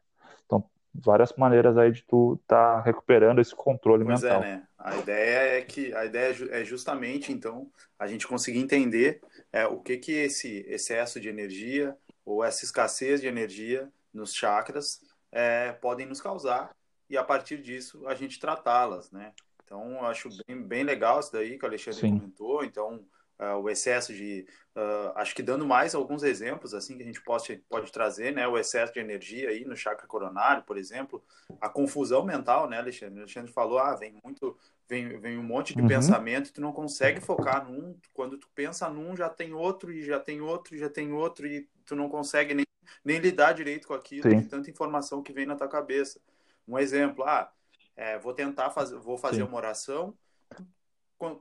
[0.46, 0.62] Então,
[0.94, 4.42] várias maneiras aí de tu estar tá recuperando esse controle pois mental.
[4.42, 4.64] Pois é, né?
[4.78, 9.22] A ideia é que a ideia é justamente então a gente conseguir entender
[9.54, 15.00] é, o que que esse excesso de energia ou essa escassez de energia nos chakras
[15.32, 16.72] é, podem nos causar
[17.10, 19.32] e a partir disso a gente tratá-las, né?
[19.64, 22.20] Então acho bem, bem legal isso daí que o Alexandre Sim.
[22.20, 22.66] comentou.
[22.66, 23.06] Então
[23.40, 27.22] uh, o excesso de, uh, acho que dando mais alguns exemplos assim que a gente
[27.22, 28.48] pode, pode trazer, né?
[28.48, 31.24] O excesso de energia aí no chakra coronário, por exemplo,
[31.60, 33.20] a confusão mental, né, Alexandre?
[33.20, 35.88] O Alexandre falou, ah, vem muito, vem, vem um monte de uhum.
[35.88, 40.20] pensamento, tu não consegue focar num, quando tu pensa num já tem outro e já
[40.20, 42.66] tem outro e já tem outro e tu não consegue nem,
[43.04, 44.42] nem lidar direito com aquilo, Sim.
[44.42, 46.20] de tanta informação que vem na tua cabeça.
[46.68, 47.52] Um exemplo, ah,
[47.96, 49.48] é, vou tentar fazer, vou fazer Sim.
[49.48, 50.16] uma oração,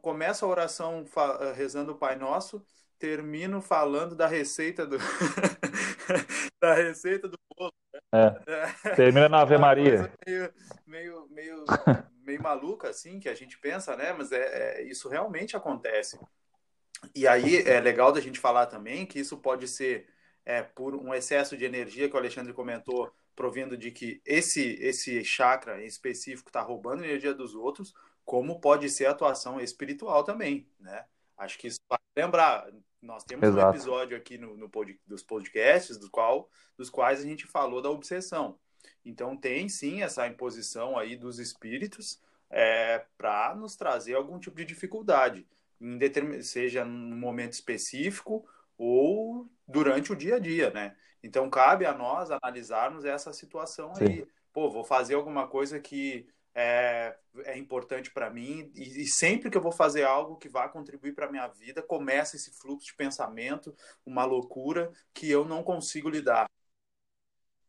[0.02, 1.04] começo a oração
[1.54, 2.64] rezando o Pai Nosso,
[2.98, 4.98] termino falando da receita do
[6.60, 7.72] da receita do bolo.
[8.12, 8.44] Né?
[8.46, 8.94] É.
[8.94, 10.12] Termina na Ave Maria.
[10.26, 10.52] Meio,
[10.86, 11.64] meio, meio,
[12.24, 14.12] meio maluca assim que a gente pensa, né?
[14.12, 16.18] Mas é, é, isso realmente acontece.
[17.14, 20.08] E aí é legal da gente falar também que isso pode ser
[20.44, 25.22] é, por um excesso de energia que o Alexandre comentou, provindo de que esse esse
[25.24, 27.94] chakra em específico está roubando energia dos outros,
[28.28, 31.06] como pode ser a atuação espiritual também, né?
[31.34, 32.70] Acho que isso vai lembrar.
[33.00, 33.66] Nós temos Exato.
[33.66, 37.80] um episódio aqui no, no pod, dos podcasts do qual, dos quais a gente falou
[37.80, 38.58] da obsessão.
[39.02, 44.66] Então tem sim essa imposição aí dos espíritos é, para nos trazer algum tipo de
[44.66, 45.48] dificuldade,
[45.80, 46.42] em determin...
[46.42, 50.94] seja num momento específico ou durante o dia a dia, né?
[51.22, 54.04] Então cabe a nós analisarmos essa situação sim.
[54.04, 54.26] aí.
[54.52, 56.28] Pô, vou fazer alguma coisa que
[56.60, 58.72] é, é importante para mim.
[58.74, 62.34] E, e, sempre que eu vou fazer algo que vá contribuir para minha vida começa
[62.34, 63.72] esse fluxo de pensamento
[64.04, 66.50] uma loucura que eu não consigo lidar.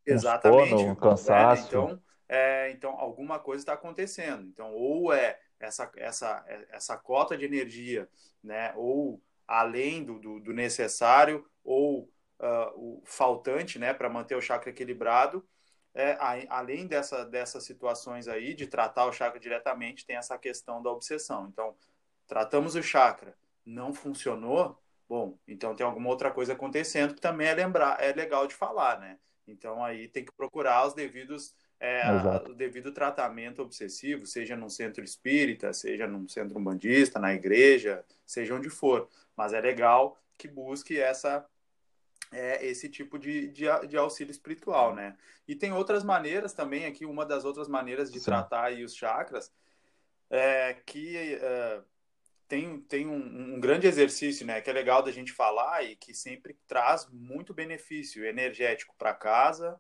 [0.04, 1.62] Exatamente um cansaço.
[1.62, 4.48] É, então é, então alguma coisa está acontecendo.
[4.48, 8.10] Então ou é essa essa essa cota de energia
[8.44, 8.74] né?
[8.76, 13.94] Ou além do, do, do necessário ou uh, o faltante né?
[13.94, 15.48] Para manter o chakra equilibrado
[15.94, 16.18] é,
[16.50, 21.48] além dessa, dessas situações aí, de tratar o chakra diretamente, tem essa questão da obsessão.
[21.48, 21.76] Então,
[22.28, 27.54] tratamos o chakra, não funcionou, bom, então tem alguma outra coisa acontecendo que também é
[27.54, 29.18] lembrar, é legal de falar, né?
[29.48, 32.04] Então aí tem que procurar os devidos é,
[32.48, 38.54] o devido tratamento obsessivo, seja num centro espírita, seja num centro umbandista, na igreja, seja
[38.54, 39.08] onde for.
[39.36, 41.46] Mas é legal que busque essa
[42.32, 45.18] é, esse tipo de, de, de, auxílio espiritual, né?
[45.48, 48.26] E tem outras maneiras também aqui, uma das outras maneiras de Sim.
[48.26, 49.52] tratar aí os chakras,
[50.30, 51.82] é, que é,
[52.48, 54.62] tem, tem um, um, grande exercício, né?
[54.62, 59.80] Que é legal da gente falar e que sempre traz muito benefício energético para casa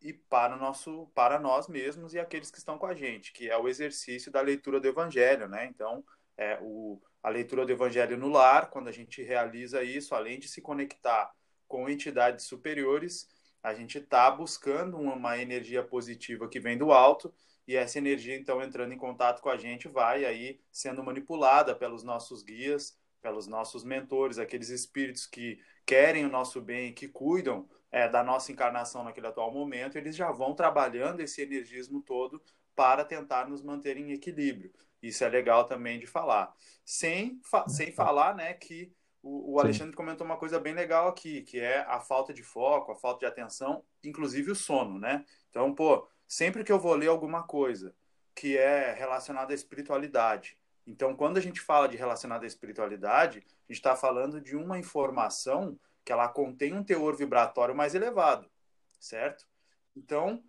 [0.00, 3.50] e para, o nosso, para nós mesmos e aqueles que estão com a gente, que
[3.50, 5.66] é o exercício da leitura do Evangelho, né?
[5.66, 6.04] Então,
[6.36, 10.48] é, o, a leitura do Evangelho no lar, quando a gente realiza isso, além de
[10.48, 11.32] se conectar
[11.70, 13.28] com entidades superiores,
[13.62, 17.32] a gente está buscando uma energia positiva que vem do alto
[17.64, 22.02] e essa energia então entrando em contato com a gente vai aí sendo manipulada pelos
[22.02, 28.08] nossos guias, pelos nossos mentores, aqueles espíritos que querem o nosso bem, que cuidam é,
[28.08, 32.42] da nossa encarnação naquele atual momento, eles já vão trabalhando esse energismo todo
[32.74, 34.72] para tentar nos manter em equilíbrio.
[35.00, 36.52] Isso é legal também de falar.
[36.84, 41.42] Sem, fa sem falar né, que o, o Alexandre comentou uma coisa bem legal aqui,
[41.42, 45.24] que é a falta de foco, a falta de atenção, inclusive o sono, né?
[45.50, 47.94] Então, pô, sempre que eu vou ler alguma coisa
[48.34, 50.56] que é relacionada à espiritualidade,
[50.86, 54.76] então, quando a gente fala de relacionada à espiritualidade, a gente está falando de uma
[54.76, 58.50] informação que ela contém um teor vibratório mais elevado,
[58.98, 59.46] certo?
[59.94, 60.42] Então,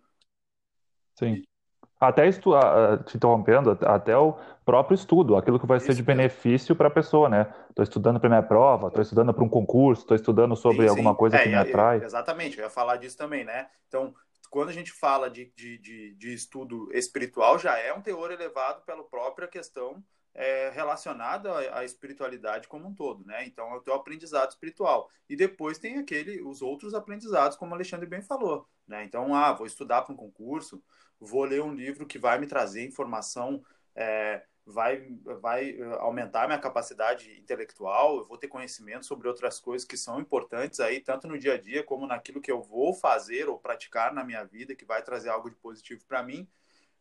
[1.16, 1.44] Sim.
[2.02, 2.50] Até estu...
[3.06, 6.90] te interrompendo, até o próprio estudo, aquilo que vai Isso ser de benefício para a
[6.90, 7.54] pessoa, né?
[7.70, 11.14] Estou estudando para minha prova, estou estudando para um concurso, estou estudando sobre sim, alguma
[11.14, 12.02] coisa é, que me atrai.
[12.02, 13.68] Exatamente, eu ia falar disso também, né?
[13.86, 14.12] Então,
[14.50, 18.82] quando a gente fala de, de, de, de estudo espiritual, já é um teor elevado
[18.82, 20.02] pela própria questão
[20.34, 23.46] é, relacionada à espiritualidade como um todo, né?
[23.46, 25.08] Então, é o teu aprendizado espiritual.
[25.28, 29.04] E depois tem aquele, os outros aprendizados, como o Alexandre bem falou, né?
[29.04, 30.82] Então, ah, vou estudar para um concurso,
[31.26, 33.62] vou ler um livro que vai me trazer informação
[33.94, 35.08] é, vai,
[35.40, 40.20] vai eh, aumentar minha capacidade intelectual, eu vou ter conhecimento sobre outras coisas que são
[40.20, 44.12] importantes aí, tanto no dia a dia como naquilo que eu vou fazer ou praticar
[44.14, 46.48] na minha vida, que vai trazer algo de positivo para mim.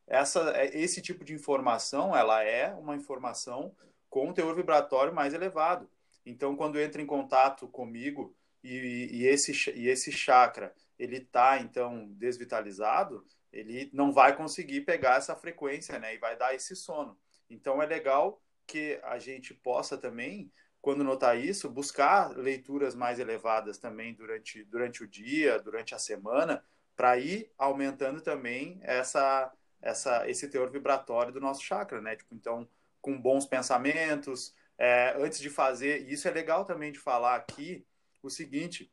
[0.08, 3.76] Essa, é, esse tipo de informação, ela é uma informação
[4.10, 5.90] com um teor vibratório mais elevado.
[6.26, 12.08] Então, quando entra em contato comigo e, e esse, e esse chakra ele está então
[12.12, 16.16] desvitalizado, ele não vai conseguir pegar essa frequência, né?
[16.16, 17.18] E vai dar esse sono.
[17.50, 23.78] Então é legal que a gente possa também, quando notar isso, buscar leituras mais elevadas
[23.78, 26.64] também durante, durante o dia, durante a semana,
[26.96, 32.16] para ir aumentando também essa, essa, esse teor vibratório do nosso chakra, né?
[32.16, 32.68] Tipo, então,
[33.02, 37.86] com bons pensamentos, é, antes de fazer, e isso é legal também de falar aqui,
[38.24, 38.92] o seguinte,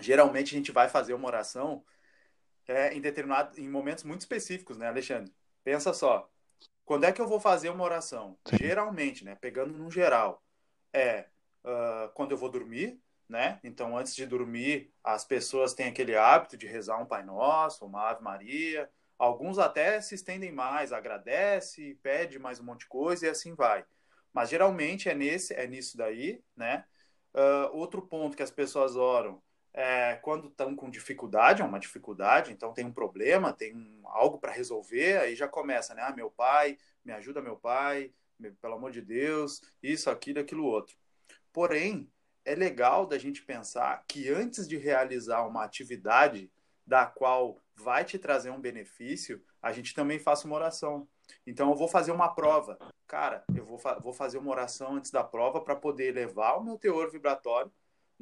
[0.00, 1.84] geralmente a gente vai fazer uma oração
[2.66, 5.32] é, em determinado, em momentos muito específicos, né, Alexandre?
[5.64, 6.28] Pensa só,
[6.84, 8.36] quando é que eu vou fazer uma oração?
[8.46, 8.56] Sim.
[8.58, 9.34] Geralmente, né?
[9.34, 10.42] Pegando no geral,
[10.92, 11.26] é
[11.64, 13.60] uh, quando eu vou dormir, né?
[13.64, 18.10] Então, antes de dormir, as pessoas têm aquele hábito de rezar um Pai Nosso, uma
[18.10, 18.90] Ave Maria.
[19.18, 23.84] Alguns até se estendem mais, agradece, pede mais um monte de coisa e assim vai.
[24.32, 26.84] Mas geralmente é nesse, é nisso daí, né?
[27.34, 29.42] Uh, outro ponto que as pessoas oram
[29.74, 34.52] é, quando estão com dificuldade, é uma dificuldade, então tem um problema, tem algo para
[34.52, 36.02] resolver, aí já começa, né?
[36.02, 38.12] Ah, meu pai, me ajuda meu pai,
[38.60, 40.96] pelo amor de Deus, isso, aquilo, aquilo outro.
[41.52, 42.10] Porém,
[42.44, 46.50] é legal da gente pensar que antes de realizar uma atividade
[46.86, 51.08] da qual vai te trazer um benefício, a gente também faça uma oração.
[51.46, 52.78] Então, eu vou fazer uma prova.
[53.06, 56.64] Cara, eu vou, fa vou fazer uma oração antes da prova para poder elevar o
[56.64, 57.72] meu teor vibratório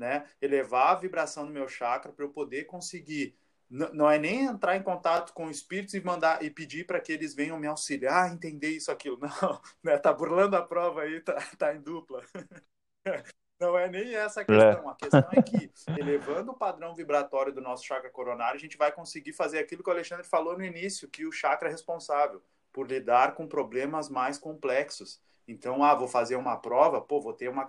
[0.00, 0.24] né?
[0.40, 3.36] Elevar a vibração do meu chakra para eu poder conseguir
[3.70, 7.34] não é nem entrar em contato com espíritos e mandar e pedir para que eles
[7.34, 9.16] venham me auxiliar a entender isso aquilo.
[9.22, 9.96] Não, né?
[9.96, 12.20] Tá burlando a prova aí, tá, tá em dupla.
[13.60, 14.88] Não é nem essa a questão.
[14.88, 18.90] A questão é que, elevando o padrão vibratório do nosso chakra coronário, a gente vai
[18.90, 22.42] conseguir fazer aquilo que o Alexandre falou no início, que o chakra é responsável
[22.72, 25.20] por lidar com problemas mais complexos.
[25.50, 27.66] Então, ah, vou fazer uma prova, pô, vou ter uma.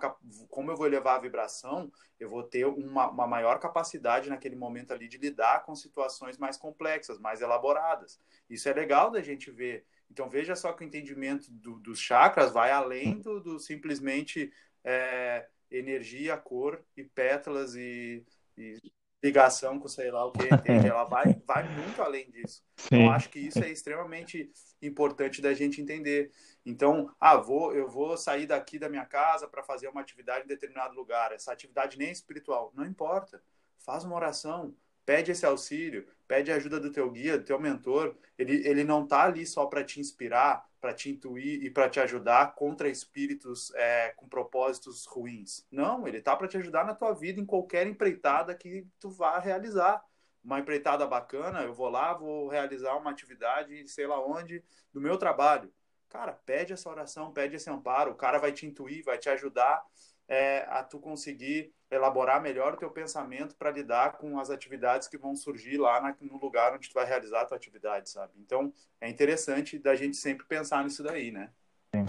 [0.48, 4.92] Como eu vou elevar a vibração, eu vou ter uma, uma maior capacidade naquele momento
[4.92, 8.20] ali de lidar com situações mais complexas, mais elaboradas.
[8.48, 9.84] Isso é legal da gente ver.
[10.08, 14.52] Então, veja só que o entendimento do, dos chakras vai além do, do simplesmente
[14.84, 18.24] é, energia, cor e pétalas e,
[18.56, 18.78] e
[19.22, 20.88] ligação com sei lá o que, entende?
[20.88, 22.62] Ela vai, vai muito além disso.
[22.74, 23.04] Então, Sim.
[23.04, 24.50] Então, acho que isso é extremamente
[24.80, 26.32] importante da gente entender.
[26.66, 30.48] Então, ah, vou, eu vou sair daqui da minha casa para fazer uma atividade em
[30.48, 31.32] determinado lugar.
[31.32, 32.72] Essa atividade nem é espiritual.
[32.74, 33.42] Não importa.
[33.78, 38.16] Faz uma oração, pede esse auxílio, pede a ajuda do teu guia, do teu mentor.
[38.38, 42.00] Ele, ele não está ali só para te inspirar, para te intuir e para te
[42.00, 45.64] ajudar contra espíritos é, com propósitos ruins.
[45.70, 49.38] Não, ele está para te ajudar na tua vida em qualquer empreitada que tu vá
[49.38, 50.04] realizar.
[50.42, 55.16] Uma empreitada bacana, eu vou lá, vou realizar uma atividade, sei lá onde, do meu
[55.16, 55.72] trabalho.
[56.08, 59.84] Cara, pede essa oração, pede esse amparo, o cara vai te intuir, vai te ajudar
[60.26, 65.18] é, a tu conseguir elaborar melhor o teu pensamento para lidar com as atividades que
[65.18, 68.32] vão surgir lá na, no lugar onde tu vai realizar a tua atividade, sabe?
[68.38, 71.50] Então, é interessante da gente sempre pensar nisso daí, né?
[71.94, 72.06] Sim.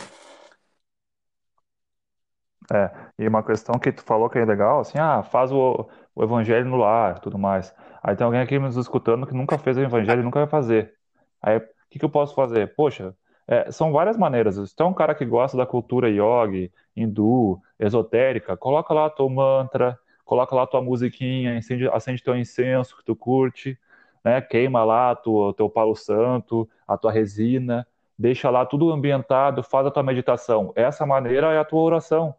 [2.72, 6.24] É, e uma questão que tu falou que é legal, assim, ah, faz o, o
[6.24, 7.76] evangelho no lar, tudo mais.
[8.02, 10.94] Aí tem alguém aqui nos escutando que nunca fez o evangelho nunca vai fazer.
[11.42, 12.74] Aí, o que que eu posso fazer?
[12.74, 13.14] Poxa,
[13.48, 14.56] é, são várias maneiras.
[14.56, 19.30] Se tu é um cara que gosta da cultura yogi, hindu, esotérica, coloca lá teu
[19.30, 23.78] mantra, coloca lá tua musiquinha, acende, acende teu incenso que tu curte,
[24.24, 24.42] né?
[24.42, 27.86] Queima lá o teu palo santo, a tua resina,
[28.18, 30.72] deixa lá tudo ambientado, faz a tua meditação.
[30.76, 32.36] Essa maneira é a tua oração,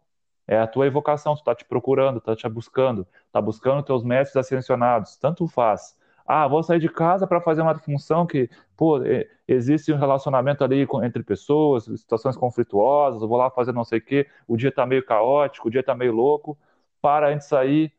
[0.47, 4.37] é a tua evocação, tu tá te procurando, tá te buscando, tá buscando teus mestres
[4.37, 5.97] ascensionados, tanto faz.
[6.27, 8.99] Ah, vou sair de casa para fazer uma função que, pô,
[9.47, 14.27] existe um relacionamento ali entre pessoas, situações conflituosas, vou lá fazer não sei o quê,
[14.47, 16.57] o dia está meio caótico, o dia está meio louco.
[16.99, 17.93] Para antes de sair,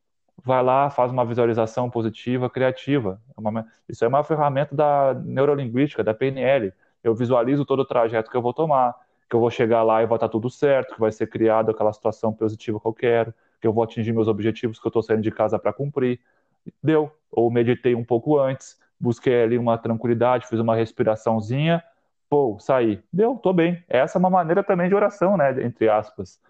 [0.44, 3.20] vai lá, faz uma visualização positiva, criativa.
[3.38, 6.72] É isso é uma ferramenta da neurolinguística, da PNL.
[7.04, 8.94] Eu visualizo todo o trajeto que eu vou tomar,
[9.30, 11.70] que eu vou chegar lá e vai estar tá tudo certo, que vai ser criada
[11.70, 15.02] aquela situação positiva que eu quero, que eu vou atingir meus objetivos que eu estou
[15.02, 16.20] saindo de casa para cumprir
[16.82, 17.10] deu.
[17.30, 21.82] Ou meditei um pouco antes, busquei ali uma tranquilidade, fiz uma respiraçãozinha,
[22.28, 23.02] pô, saí.
[23.12, 23.82] Deu, tô bem.
[23.88, 25.62] Essa é uma maneira também de oração, né?
[25.64, 26.40] Entre aspas.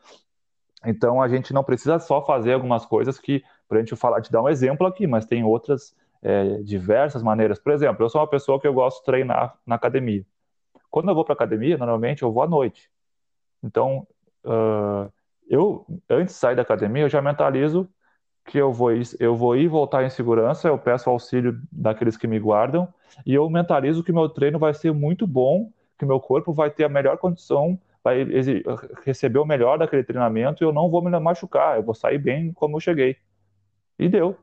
[0.84, 4.30] Então a gente não precisa só fazer algumas coisas que, para a gente falar, te
[4.30, 7.58] dar um exemplo aqui, mas tem outras é, diversas maneiras.
[7.58, 10.24] Por exemplo, eu sou uma pessoa que eu gosto de treinar na academia.
[10.90, 12.90] quando eu vou para academia, normalmente eu vou à noite.
[13.62, 14.06] Então,
[14.44, 15.12] uh,
[15.48, 17.88] eu, antes de sair da academia, eu já mentalizo
[18.46, 22.26] que eu vou, ir, eu vou ir voltar em segurança, eu peço auxílio daqueles que
[22.26, 22.88] me guardam,
[23.24, 26.84] e eu mentalizo que meu treino vai ser muito bom, que meu corpo vai ter
[26.84, 28.24] a melhor condição, vai
[29.04, 32.52] receber o melhor daquele treinamento e eu não vou me machucar, eu vou sair bem
[32.52, 33.16] como eu cheguei.
[33.98, 34.36] E deu.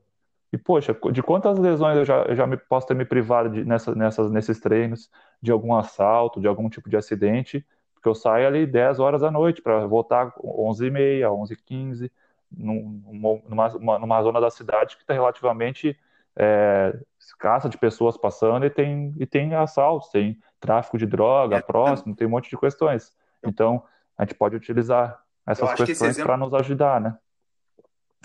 [0.51, 3.63] E, poxa, de quantas lesões eu já, eu já me, posso ter me privado de,
[3.63, 5.09] nessa, nessas, nesses treinos,
[5.41, 9.31] de algum assalto, de algum tipo de acidente, porque eu saio ali 10 horas da
[9.31, 12.11] noite para voltar 11h30, 11h15,
[12.55, 15.97] numa, numa, numa zona da cidade que está relativamente
[16.35, 21.61] é, escassa de pessoas passando e tem, e tem assaltos, tem tráfico de droga é,
[21.61, 23.13] próximo, tem um monte de questões.
[23.43, 23.83] Então,
[24.17, 26.25] a gente pode utilizar essas questões exemplo...
[26.25, 27.17] para nos ajudar, né?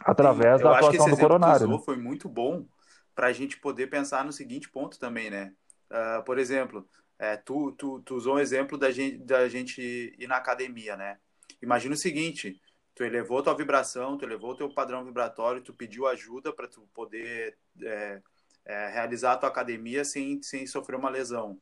[0.04, 1.58] através da atuação do coronário.
[1.58, 1.84] Que usou né?
[1.84, 2.66] foi muito bom
[3.14, 5.52] para a gente poder pensar no seguinte ponto também, né?
[5.90, 6.86] Uh, por exemplo,
[7.18, 11.18] é, tu, tu, tu usou um exemplo da gente, da gente ir na academia, né?
[11.60, 12.60] Imagina o seguinte,
[12.98, 17.56] tu elevou tua vibração, tu elevou teu padrão vibratório, tu pediu ajuda para tu poder
[17.80, 18.20] é,
[18.64, 21.60] é, realizar a tua academia sem, sem sofrer uma lesão.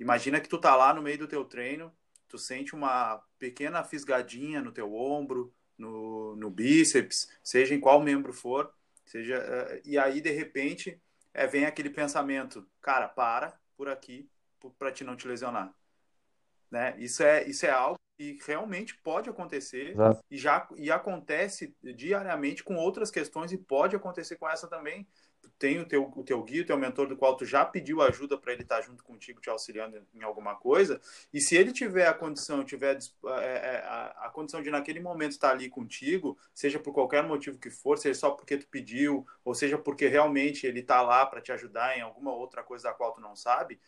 [0.00, 1.94] Imagina que tu tá lá no meio do teu treino,
[2.28, 8.32] tu sente uma pequena fisgadinha no teu ombro, no, no bíceps, seja em qual membro
[8.32, 8.74] for,
[9.06, 11.00] seja uh, e aí de repente
[11.32, 14.28] é, vem aquele pensamento, cara, para por aqui
[14.76, 15.72] para te não te lesionar,
[16.68, 16.96] né?
[16.98, 18.01] Isso é isso é algo
[18.34, 20.24] que realmente pode acontecer Exato.
[20.30, 25.06] e já e acontece diariamente com outras questões e pode acontecer com essa também
[25.62, 28.36] tem o teu, o teu guia, o teu mentor, do qual tu já pediu ajuda
[28.36, 31.00] para ele estar tá junto contigo, te auxiliando em alguma coisa,
[31.32, 35.30] e se ele tiver a condição, tiver é, é, a, a condição de naquele momento
[35.30, 39.54] estar ali contigo, seja por qualquer motivo que for, seja só porque tu pediu, ou
[39.54, 43.12] seja porque realmente ele está lá para te ajudar em alguma outra coisa da qual
[43.12, 43.78] tu não sabe,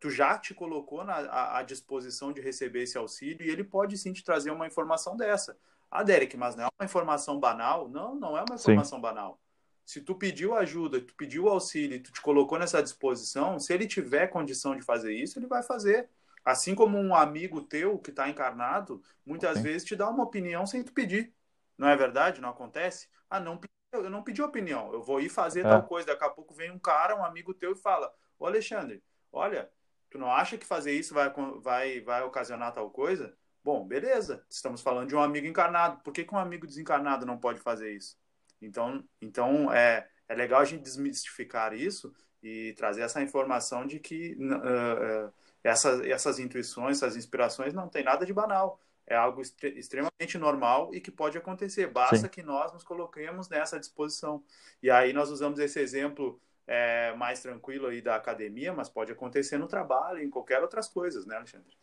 [0.00, 3.96] tu já te colocou na, à, à disposição de receber esse auxílio e ele pode
[3.98, 5.58] sim te trazer uma informação dessa.
[5.90, 7.88] Ah, Derek, mas não é uma informação banal?
[7.88, 9.02] Não, não é uma informação sim.
[9.02, 9.40] banal
[9.88, 14.26] se tu pediu ajuda, tu pediu auxílio, tu te colocou nessa disposição, se ele tiver
[14.26, 16.10] condição de fazer isso, ele vai fazer.
[16.44, 20.82] Assim como um amigo teu que está encarnado, muitas vezes te dá uma opinião sem
[20.82, 21.32] tu pedir.
[21.78, 22.38] Não é verdade?
[22.38, 23.08] Não acontece?
[23.30, 23.58] Ah, não,
[23.94, 25.62] eu não pedi opinião, eu vou ir fazer é.
[25.62, 26.08] tal coisa.
[26.08, 29.70] Daqui a pouco vem um cara, um amigo teu, e fala: Ô Alexandre, olha,
[30.10, 33.34] tu não acha que fazer isso vai, vai, vai ocasionar tal coisa?
[33.62, 36.02] Bom, beleza, estamos falando de um amigo encarnado.
[36.02, 38.16] Por que, que um amigo desencarnado não pode fazer isso?
[38.60, 44.36] Então, então é, é legal a gente desmistificar isso e trazer essa informação de que
[44.40, 45.32] uh, uh,
[45.62, 48.80] essas, essas intuições, essas inspirações não tem nada de banal.
[49.06, 51.86] É algo extremamente normal e que pode acontecer.
[51.88, 52.28] Basta Sim.
[52.28, 54.44] que nós nos coloquemos nessa disposição.
[54.82, 56.38] E aí nós usamos esse exemplo
[56.68, 61.26] é, mais tranquilo aí da academia, mas pode acontecer no trabalho, em qualquer outras coisas,
[61.26, 61.74] né, Alexandre?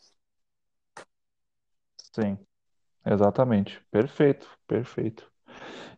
[2.14, 2.38] Sim,
[3.04, 3.82] exatamente.
[3.92, 5.30] Perfeito, perfeito.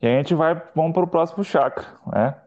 [0.02, 2.42] E a gente vai, vamos para o próximo chakra, né?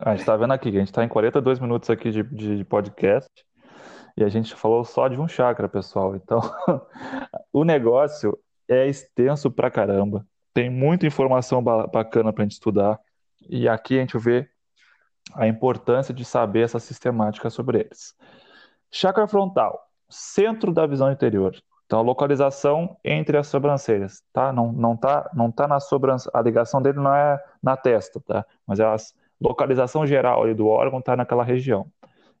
[0.00, 3.28] A gente está vendo aqui a gente está em 42 minutos aqui de, de podcast
[4.16, 6.14] e a gente falou só de um chakra, pessoal.
[6.14, 6.40] Então,
[7.52, 8.38] o negócio
[8.68, 10.24] é extenso pra caramba.
[10.54, 13.00] Tem muita informação bacana para a gente estudar.
[13.48, 14.48] E aqui a gente vê
[15.34, 18.14] a importância de saber essa sistemática sobre eles.
[18.90, 21.54] Chakra frontal, centro da visão interior.
[21.86, 24.52] Então, a localização entre as sobrancelhas, tá?
[24.52, 28.46] Não, não tá, não tá na sobrancelha, a ligação dele não é na testa, tá?
[28.66, 28.96] Mas é a
[29.40, 31.86] localização geral ali do órgão tá naquela região.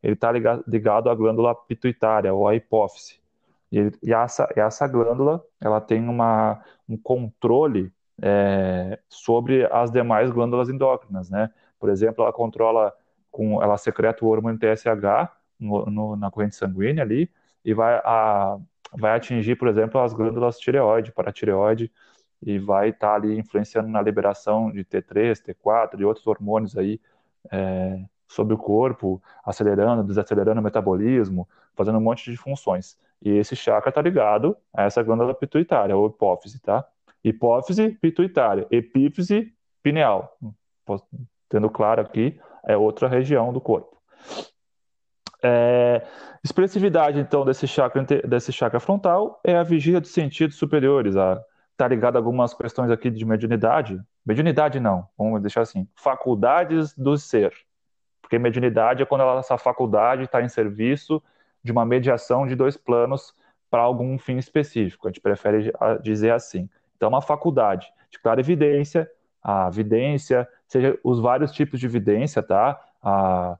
[0.02, 3.20] Ele está ligado, à glândula pituitária ou à hipófise.
[3.72, 10.30] E, ele, e essa, essa glândula, ela tem uma, um controle é, sobre as demais
[10.30, 11.50] glândulas endócrinas, né?
[11.80, 12.92] Por exemplo, ela controla,
[13.30, 17.28] com, ela secreta o hormônio TSH no, no, na corrente sanguínea ali
[17.64, 18.58] e vai a
[18.92, 21.92] vai atingir, por exemplo, as glândulas tireoide, paratireoide,
[22.42, 27.00] e vai estar tá ali influenciando na liberação de T3, T4 e outros hormônios aí
[27.52, 32.98] é, sobre o corpo, acelerando, desacelerando o metabolismo, fazendo um monte de funções.
[33.22, 36.86] E esse chakra está ligado a essa glândula pituitária, ou hipófise, tá?
[37.22, 39.52] Hipófise pituitária, epífise
[39.82, 40.38] pineal.
[41.50, 44.00] Tendo claro aqui, é outra região do corpo.
[45.42, 46.06] É,
[46.44, 51.14] expressividade, então, desse chakra, desse chakra frontal é a vigília dos sentidos superiores.
[51.72, 54.00] Está ligado a algumas questões aqui de mediunidade.
[54.24, 55.88] Mediunidade não, vamos deixar assim.
[55.94, 57.52] Faculdades do ser.
[58.22, 61.20] Porque mediunidade é quando essa faculdade está em serviço
[61.64, 63.34] de uma mediação de dois planos
[63.68, 65.08] para algum fim específico.
[65.08, 65.72] A gente prefere
[66.02, 66.68] dizer assim.
[66.96, 69.10] Então, uma faculdade de clara evidência,
[69.42, 72.80] a vidência, seja os vários tipos de vidência, tá?
[73.02, 73.58] A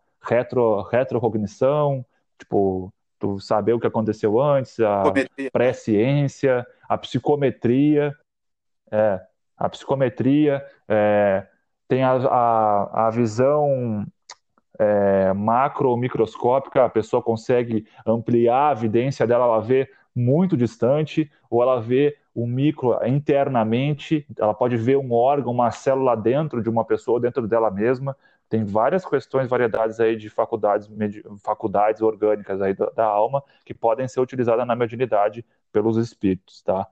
[0.90, 2.06] retrocognição,
[2.38, 5.02] tipo, tu saber o que aconteceu antes, a
[5.52, 8.16] pré-ciência, a psicometria,
[8.92, 9.20] é,
[9.58, 11.46] a psicometria, é,
[11.88, 14.06] tem a, a, a visão
[14.78, 19.90] é, macro ou microscópica, a pessoa consegue ampliar a evidência dela, ela vê
[20.20, 26.16] muito distante, ou ela vê o micro internamente, ela pode ver um órgão, uma célula
[26.16, 28.16] dentro de uma pessoa, dentro dela mesma.
[28.48, 30.88] Tem várias questões, variedades aí de faculdades,
[31.42, 36.86] faculdades orgânicas aí da, da alma que podem ser utilizadas na mediunidade pelos espíritos, tá?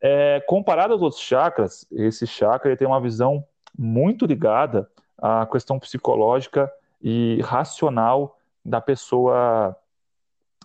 [0.00, 3.44] É, comparado aos outros chakras, esse chakra ele tem uma visão
[3.76, 6.70] muito ligada à questão psicológica
[7.02, 9.76] e racional da pessoa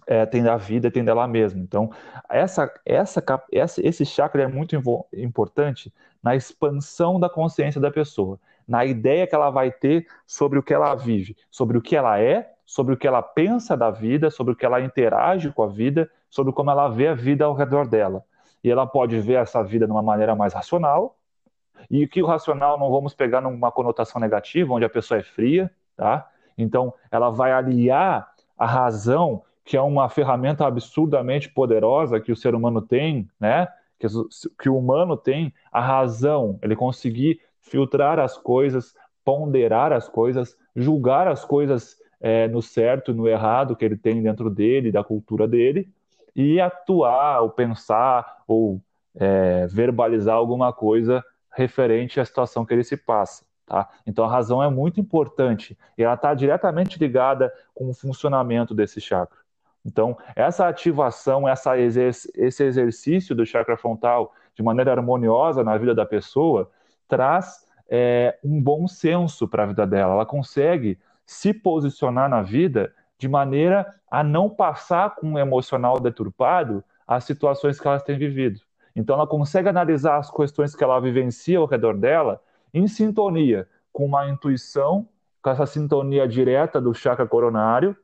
[0.10, 1.62] é, tem da vida, tem dela mesma.
[1.62, 1.92] Então,
[2.28, 4.76] essa, essa, essa, esse chakra é muito
[5.14, 10.64] importante na expansão da consciência da pessoa, na ideia que ela vai ter sobre o
[10.64, 14.32] que ela vive, sobre o que ela é, sobre o que ela pensa da vida,
[14.32, 17.54] sobre o que ela interage com a vida, sobre como ela vê a vida ao
[17.54, 18.24] redor dela.
[18.64, 21.18] E ela pode ver essa vida de uma maneira mais racional,
[21.90, 25.70] e que o racional não vamos pegar numa conotação negativa, onde a pessoa é fria,
[25.96, 26.28] tá?
[26.58, 32.56] Então, ela vai aliar a razão que é uma ferramenta absurdamente poderosa que o ser
[32.56, 33.68] humano tem, né?
[34.00, 34.08] Que,
[34.60, 41.28] que o humano tem, a razão, ele conseguir filtrar as coisas, ponderar as coisas, julgar
[41.28, 45.48] as coisas é, no certo e no errado que ele tem dentro dele, da cultura
[45.48, 45.88] dele,
[46.36, 48.82] e atuar, ou pensar, ou
[49.16, 51.24] é, verbalizar alguma coisa
[51.56, 53.46] referente à situação que ele se passa.
[53.68, 53.88] Tá?
[54.08, 59.00] Então a razão é muito importante e ela está diretamente ligada com o funcionamento desse
[59.00, 59.38] chakra.
[59.86, 66.06] Então, essa ativação, essa esse exercício do chakra frontal de maneira harmoniosa na vida da
[66.06, 66.70] pessoa
[67.08, 70.14] traz é, um bom senso para a vida dela.
[70.14, 76.84] Ela consegue se posicionar na vida de maneira a não passar com um emocional deturpado
[77.08, 78.62] as situações que ela tem vivido.
[78.96, 82.42] Então, ela consegue analisar as questões que ela vivencia ao redor dela
[82.74, 85.08] em sintonia com uma intuição,
[85.42, 87.96] com essa sintonia direta do chakra coronário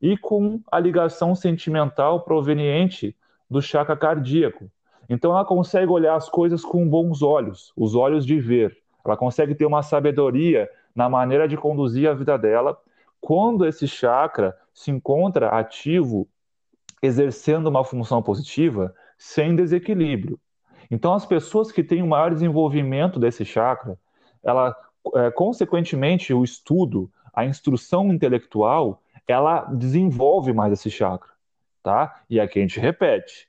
[0.00, 3.16] e com a ligação sentimental proveniente
[3.48, 4.70] do chakra cardíaco.
[5.08, 8.78] Então ela consegue olhar as coisas com bons olhos, os olhos de ver.
[9.04, 12.78] Ela consegue ter uma sabedoria na maneira de conduzir a vida dela
[13.20, 16.26] quando esse chakra se encontra ativo,
[17.02, 20.38] exercendo uma função positiva, sem desequilíbrio.
[20.90, 23.98] Então as pessoas que têm o maior desenvolvimento desse chakra,
[24.42, 24.74] ela
[25.16, 31.30] é, consequentemente o estudo, a instrução intelectual, ela desenvolve mais esse chakra,
[31.82, 32.22] tá?
[32.28, 33.48] E aqui a gente repete,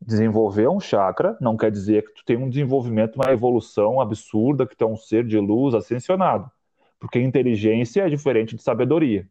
[0.00, 4.76] desenvolver um chakra não quer dizer que tu tem um desenvolvimento, uma evolução absurda, que
[4.76, 6.50] tu é um ser de luz ascensionado,
[6.98, 9.28] porque inteligência é diferente de sabedoria.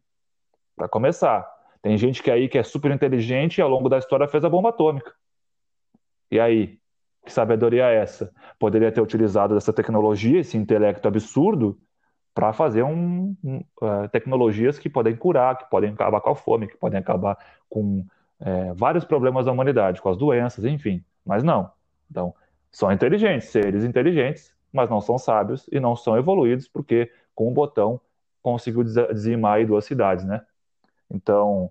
[0.76, 1.46] Para começar,
[1.82, 4.48] tem gente que aí que é super inteligente e ao longo da história fez a
[4.48, 5.12] bomba atômica.
[6.30, 6.78] E aí,
[7.24, 8.32] que sabedoria é essa?
[8.58, 11.78] Poderia ter utilizado essa tecnologia, esse intelecto absurdo,
[12.38, 16.68] para fazer um, um uh, tecnologias que podem curar, que podem acabar com a fome,
[16.68, 17.36] que podem acabar
[17.68, 18.06] com
[18.38, 21.04] é, vários problemas da humanidade, com as doenças, enfim.
[21.26, 21.68] Mas não.
[22.08, 22.32] Então,
[22.70, 27.52] são inteligentes, seres inteligentes, mas não são sábios e não são evoluídos, porque com um
[27.52, 28.00] botão
[28.40, 30.40] conseguiu dizimar duas cidades, né?
[31.10, 31.68] Então,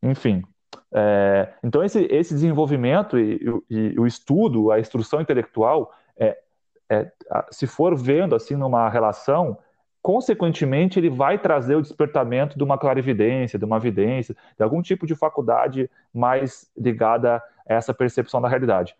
[0.00, 0.44] enfim.
[0.92, 6.40] É, então, esse, esse desenvolvimento e, e, e, o estudo, a instrução intelectual, é,
[6.88, 7.10] é,
[7.50, 9.58] se for vendo assim numa relação,
[10.02, 15.06] consequentemente, ele vai trazer o despertamento de uma clarividência, de uma vidência, de algum tipo
[15.06, 18.94] de faculdade mais ligada a essa percepção da realidade.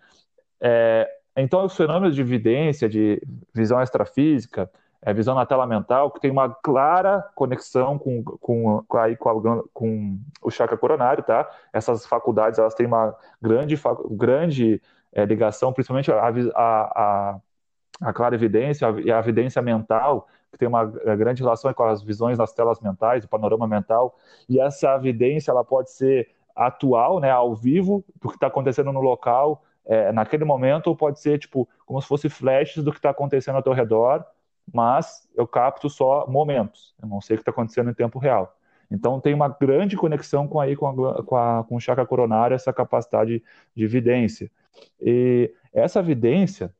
[0.60, 3.22] É, então, os fenômenos de vidência, de
[3.54, 4.70] visão extrafísica,
[5.00, 9.62] é, visão na tela mental, que tem uma clara conexão com, com, com, com, a,
[9.72, 11.48] com o chakra coronário, tá?
[11.72, 13.80] Essas faculdades, elas têm uma grande,
[14.10, 14.82] grande
[15.12, 17.40] é, ligação, principalmente a, a, a,
[18.00, 18.12] a
[19.04, 20.28] e a evidência mental,
[20.58, 24.18] que tem uma eh, grande relação com as visões nas telas mentais, o panorama mental,
[24.48, 29.00] e essa evidência ela pode ser atual, né, ao vivo, do que está acontecendo no
[29.00, 33.10] local, é, naquele momento, ou pode ser tipo como se fosse flashes do que está
[33.10, 34.24] acontecendo ao teu redor,
[34.70, 38.54] mas eu capto só momentos, eu não sei o que está acontecendo em tempo real.
[38.90, 42.54] Então tem uma grande conexão com aí com, a, com, a, com o chakra coronário,
[42.54, 43.42] essa capacidade
[43.74, 44.50] de evidência.
[45.00, 46.74] E essa evidência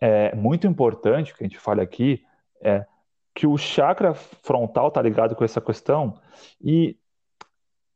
[0.00, 2.24] é muito importante que a gente fale aqui,
[2.60, 2.86] é
[3.34, 6.18] que o chakra frontal está ligado com essa questão
[6.60, 6.96] e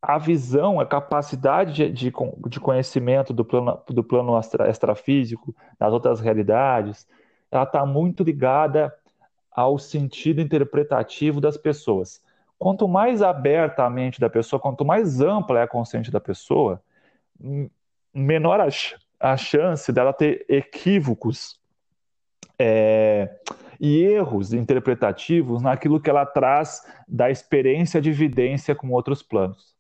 [0.01, 2.13] a visão, a capacidade de, de,
[2.49, 7.07] de conhecimento do plano, do plano extra, extrafísico, das outras realidades,
[7.51, 8.95] ela está muito ligada
[9.51, 12.23] ao sentido interpretativo das pessoas.
[12.59, 16.83] Quanto mais aberta a mente da pessoa, quanto mais ampla é a consciência da pessoa,
[18.13, 18.69] menor a,
[19.21, 21.61] a chance dela ter equívocos
[22.59, 23.31] é,
[23.81, 29.77] e erros interpretativos naquilo que ela traz da experiência de evidência com outros planos.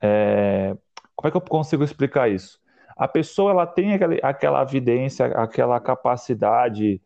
[0.00, 0.74] É,
[1.14, 2.58] como é que eu consigo explicar isso?
[2.96, 7.00] A pessoa ela tem aquela, aquela evidência, aquela capacidade,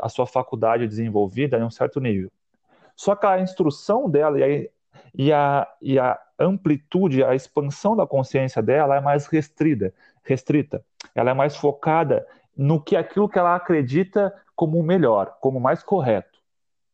[0.00, 2.30] a sua faculdade desenvolvida em um certo nível.
[2.96, 4.68] Só que a instrução dela e a,
[5.14, 9.92] e a, e a amplitude, a expansão da consciência dela é mais restrita,
[10.22, 10.84] restrita.
[11.14, 12.26] Ela é mais focada
[12.58, 16.40] no que aquilo que ela acredita como o melhor, como mais correto,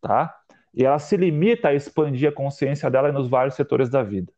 [0.03, 0.39] tá?
[0.75, 4.31] E ela se limita a expandir a consciência dela nos vários setores da vida.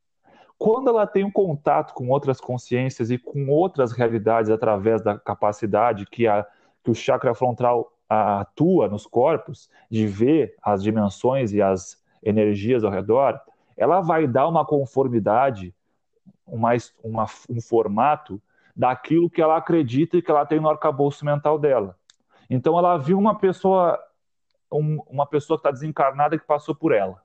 [0.56, 6.06] Quando ela tem um contato com outras consciências e com outras realidades através da capacidade
[6.06, 6.46] que, a,
[6.84, 12.90] que o chakra frontal atua nos corpos, de ver as dimensões e as energias ao
[12.90, 13.40] redor,
[13.76, 15.74] ela vai dar uma conformidade,
[16.46, 16.70] uma,
[17.02, 18.40] uma, um formato
[18.76, 21.96] daquilo que ela acredita e que ela tem no arcabouço mental dela.
[22.48, 23.98] Então ela viu uma pessoa,
[24.70, 27.22] um, uma pessoa que está desencarnada que passou por ela.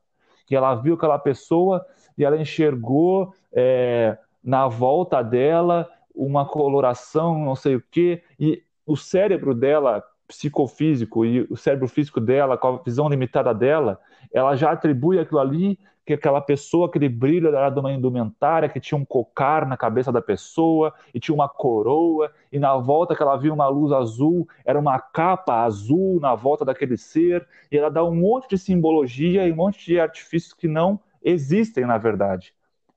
[0.49, 1.85] E ela viu aquela pessoa
[2.17, 8.97] e ela enxergou é, na volta dela uma coloração, não sei o quê, e o
[8.97, 13.99] cérebro dela psicofísico e o cérebro físico dela, com a visão limitada dela,
[14.33, 18.79] ela já atribui aquilo ali que aquela pessoa, aquele brilho era de uma indumentária, que
[18.79, 23.21] tinha um cocar na cabeça da pessoa, e tinha uma coroa, e na volta que
[23.21, 27.89] ela viu uma luz azul, era uma capa azul na volta daquele ser, e ela
[27.89, 32.53] dá um monte de simbologia e um monte de artifícios que não existem na verdade.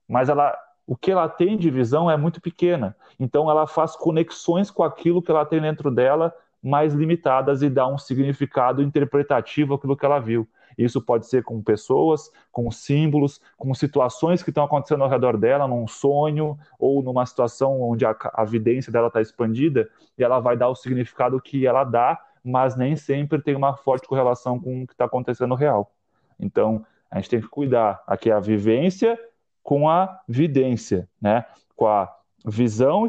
[0.07, 4.71] Mas ela, o que ela tem de visão é muito pequena, então ela faz conexões
[4.71, 9.95] com aquilo que ela tem dentro dela mais limitadas e dá um significado interpretativo àquilo
[9.95, 10.47] que ela viu.
[10.77, 15.67] Isso pode ser com pessoas, com símbolos, com situações que estão acontecendo ao redor dela,
[15.67, 20.57] num sonho ou numa situação onde a, a evidência dela está expandida, e ela vai
[20.57, 24.87] dar o significado que ela dá, mas nem sempre tem uma forte correlação com o
[24.87, 25.91] que está acontecendo no real.
[26.39, 29.17] Então, a gente tem que cuidar aqui a vivência
[29.63, 31.45] com a vidência, né?
[31.75, 32.13] Com a
[32.45, 33.07] visão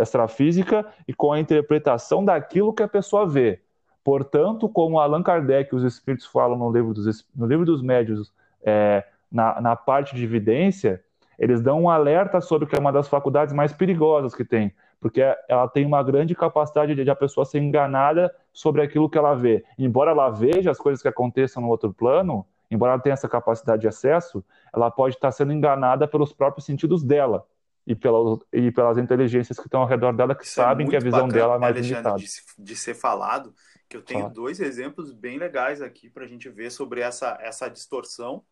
[0.00, 3.62] extrafísica e com a interpretação daquilo que a pessoa vê.
[4.06, 8.32] Portanto, como Allan Kardec e os espíritos falam no livro dos, no livro dos médios,
[8.62, 11.02] é, na, na parte de evidência,
[11.36, 15.20] eles dão um alerta sobre que é uma das faculdades mais perigosas que tem, porque
[15.48, 19.34] ela tem uma grande capacidade de, de a pessoa ser enganada sobre aquilo que ela
[19.34, 19.64] vê.
[19.76, 23.82] Embora ela veja as coisas que aconteçam no outro plano, embora ela tenha essa capacidade
[23.82, 27.44] de acesso, ela pode estar sendo enganada pelos próprios sentidos dela
[27.84, 30.90] e, pela, e pelas inteligências que estão ao redor dela, que Isso é sabem é
[30.90, 32.18] que a visão dela é mais limitada.
[32.18, 33.52] De, de ser falado,
[33.88, 37.68] que eu tenho dois exemplos bem legais aqui para a gente ver sobre essa, essa
[37.68, 38.44] distorção,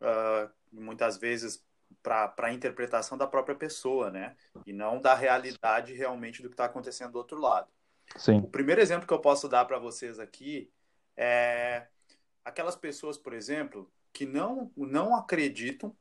[0.00, 1.64] uh, muitas vezes
[2.02, 4.36] para a interpretação da própria pessoa, né?
[4.64, 7.68] E não da realidade realmente do que está acontecendo do outro lado.
[8.16, 8.38] Sim.
[8.38, 10.70] O primeiro exemplo que eu posso dar para vocês aqui
[11.16, 11.86] é
[12.44, 15.96] aquelas pessoas, por exemplo, que não, não acreditam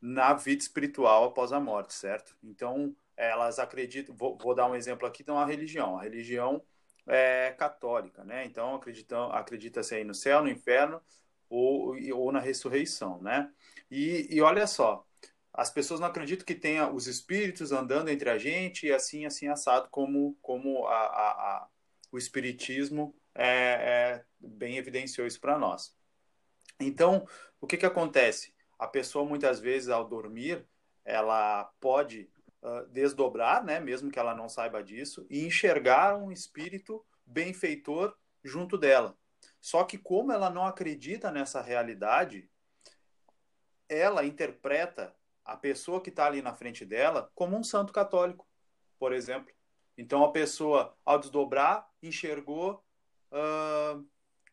[0.00, 2.36] na vida espiritual após a morte, certo?
[2.42, 4.14] Então, elas acreditam.
[4.14, 5.98] Vou, vou dar um exemplo aqui de uma religião.
[5.98, 6.62] A religião
[7.06, 8.44] é, católica, né?
[8.44, 11.00] Então acreditam, acredita-se aí no céu, no inferno
[11.48, 13.50] ou, ou na ressurreição, né?
[13.90, 15.06] E, e olha só,
[15.52, 19.48] as pessoas não acreditam que tenha os espíritos andando entre a gente e assim, assim
[19.48, 21.68] assado como, como a, a, a
[22.12, 25.94] o espiritismo é, é, bem evidenciou isso para nós.
[26.80, 27.26] Então,
[27.60, 28.54] o que que acontece?
[28.78, 30.66] A pessoa muitas vezes ao dormir,
[31.04, 32.30] ela pode
[32.90, 39.16] desdobrar, né, mesmo que ela não saiba disso, e enxergar um espírito benfeitor junto dela.
[39.60, 42.50] Só que como ela não acredita nessa realidade,
[43.88, 48.46] ela interpreta a pessoa que está ali na frente dela como um santo católico,
[48.98, 49.54] por exemplo.
[49.96, 52.84] Então a pessoa, ao desdobrar, enxergou
[53.30, 54.04] uh,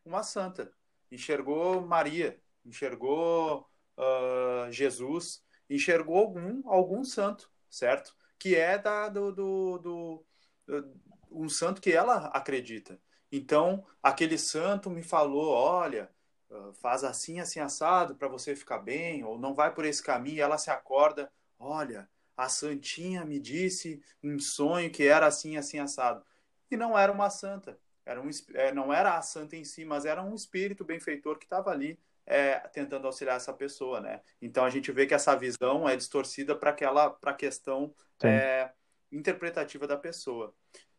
[0.04, 0.72] uma santa,
[1.10, 8.14] enxergou Maria, enxergou uh, Jesus, enxergou algum, algum santo certo?
[8.38, 10.26] Que é da, do, do, do,
[10.66, 11.00] do
[11.30, 13.00] um santo que ela acredita.
[13.30, 16.10] Então, aquele santo me falou: olha,
[16.50, 20.36] ah, faz assim, assim, assado para você ficar bem, ou não vai por esse caminho,
[20.36, 25.78] e ela se acorda: olha, a santinha me disse em sonho que era assim, assim,
[25.78, 26.24] assado.
[26.70, 30.04] E não era uma santa, era um, é, não era a santa em si, mas
[30.04, 34.20] era um espírito benfeitor que estava ali é, tentando auxiliar essa pessoa, né?
[34.40, 38.70] Então a gente vê que essa visão é distorcida para aquela para a questão é,
[39.12, 40.54] interpretativa da pessoa.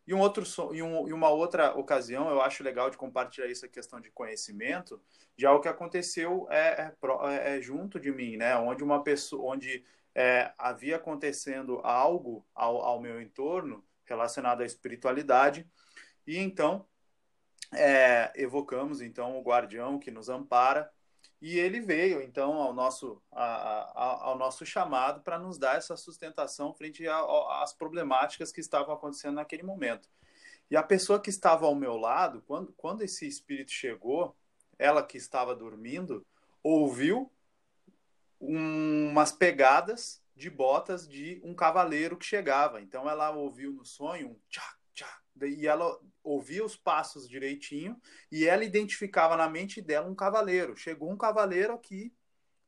[0.08, 3.66] E, um outro, e, um, e uma outra ocasião, eu acho legal de compartilhar isso,
[3.66, 5.02] a questão de conhecimento,
[5.36, 6.94] já o que aconteceu é,
[7.28, 8.56] é, é junto de mim, né?
[8.56, 15.68] Onde uma pessoa, onde é, havia acontecendo algo ao, ao, meu entorno relacionado à espiritualidade,
[16.28, 16.86] e então
[17.74, 20.90] é, evocamos então o guardião que nos ampara,
[21.48, 25.96] e ele veio então ao nosso, a, a, ao nosso chamado para nos dar essa
[25.96, 30.10] sustentação frente às problemáticas que estavam acontecendo naquele momento.
[30.72, 34.36] E a pessoa que estava ao meu lado, quando, quando esse espírito chegou,
[34.80, 36.26] ela que estava dormindo,
[36.64, 37.32] ouviu
[38.42, 42.82] um, umas pegadas de botas de um cavaleiro que chegava.
[42.82, 48.00] Então ela ouviu no sonho um tchá, tchá, e ela ouvia os passos direitinho
[48.32, 50.76] e ela identificava na mente dela um cavaleiro.
[50.76, 52.14] Chegou um cavaleiro aqui,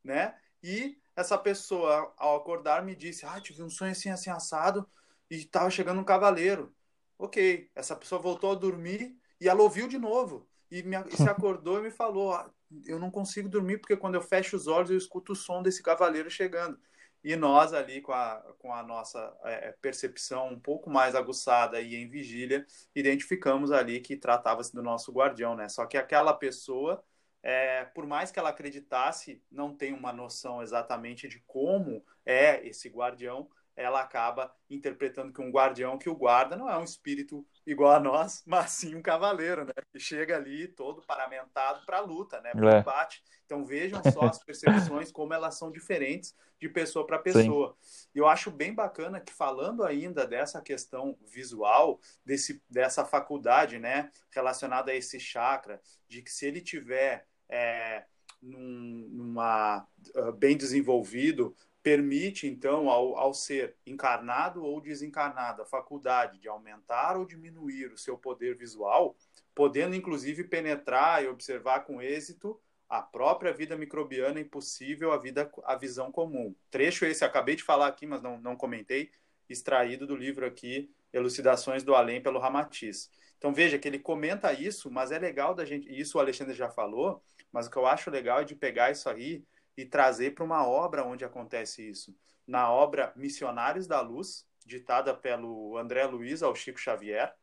[0.04, 0.38] né?
[0.64, 4.88] E essa pessoa, ao acordar, me disse: Ah, tive um sonho assim, assim, assado,
[5.30, 6.74] e estava chegando um cavaleiro.
[7.18, 10.48] Ok, essa pessoa voltou a dormir e ela ouviu de novo.
[10.70, 12.50] E, me, e se acordou e me falou: ah,
[12.86, 15.82] Eu não consigo dormir porque quando eu fecho os olhos eu escuto o som desse
[15.82, 16.80] cavaleiro chegando.
[17.24, 21.96] E nós ali com a, com a nossa é, percepção um pouco mais aguçada e
[21.96, 22.66] em vigília,
[22.96, 25.68] identificamos ali que tratava-se do nosso guardião, né?
[25.68, 27.04] Só que aquela pessoa,
[27.44, 32.88] é, por mais que ela acreditasse, não tem uma noção exatamente de como é esse
[32.90, 37.92] guardião, ela acaba interpretando que um guardião que o guarda não é um espírito igual
[37.94, 39.74] a nós, mas sim um cavaleiro, né?
[39.94, 42.52] Que chega ali todo paramentado para a luta, né?
[42.52, 42.78] Para o é.
[42.80, 43.24] combate.
[43.48, 47.78] Então vejam só as percepções, como elas são diferentes de pessoa para pessoa.
[48.14, 54.12] E eu acho bem bacana que falando ainda dessa questão visual, desse, dessa faculdade, né?
[54.32, 58.04] Relacionada a esse chakra, de que se ele tiver é,
[58.42, 66.38] num, numa, uh, bem desenvolvido, permite, então, ao, ao ser encarnado ou desencarnado, a faculdade
[66.38, 69.16] de aumentar ou diminuir o seu poder visual,
[69.56, 72.60] podendo inclusive penetrar e observar com êxito
[72.90, 76.56] a própria vida microbiana impossível a vida a visão comum.
[76.70, 79.12] Trecho esse acabei de falar aqui, mas não, não comentei,
[79.50, 83.10] extraído do livro aqui Elucidações do Além pelo Ramatiz.
[83.38, 86.70] Então veja que ele comenta isso, mas é legal da gente, isso o Alexandre já
[86.70, 89.44] falou, mas o que eu acho legal é de pegar isso aí
[89.76, 92.16] e trazer para uma obra onde acontece isso.
[92.46, 97.34] Na obra Missionários da Luz, ditada pelo André Luiz ao Chico Xavier,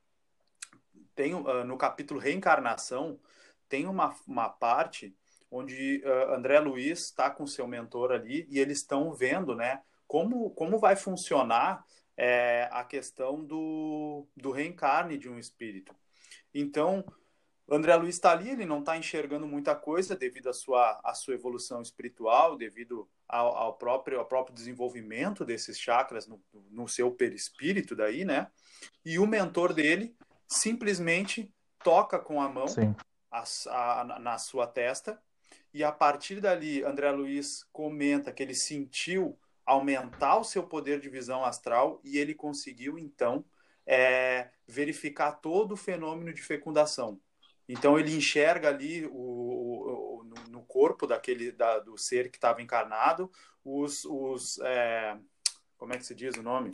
[1.14, 3.20] tem uh, no capítulo Reencarnação,
[3.68, 5.16] tem uma, uma parte
[5.54, 10.50] onde uh, André Luiz está com seu mentor ali e eles estão vendo né, como,
[10.50, 11.84] como vai funcionar
[12.16, 15.94] é, a questão do, do reencarne de um espírito.
[16.52, 17.04] Então,
[17.70, 21.34] André Luiz está ali, ele não está enxergando muita coisa devido à sua, à sua
[21.34, 27.94] evolução espiritual, devido ao, ao, próprio, ao próprio desenvolvimento desses chakras no, no seu perispírito
[27.94, 28.50] daí, né?
[29.04, 30.16] E o mentor dele
[30.48, 31.52] simplesmente
[31.82, 32.66] toca com a mão
[33.30, 35.20] a, a, na sua testa
[35.74, 41.08] e a partir dali André Luiz comenta que ele sentiu aumentar o seu poder de
[41.08, 43.44] visão astral e ele conseguiu então
[43.84, 47.20] é, verificar todo o fenômeno de fecundação.
[47.68, 53.30] Então ele enxerga ali o, o, no corpo daquele da, do ser que estava encarnado
[53.64, 55.18] os, os é,
[55.76, 56.70] como é que se diz o nome?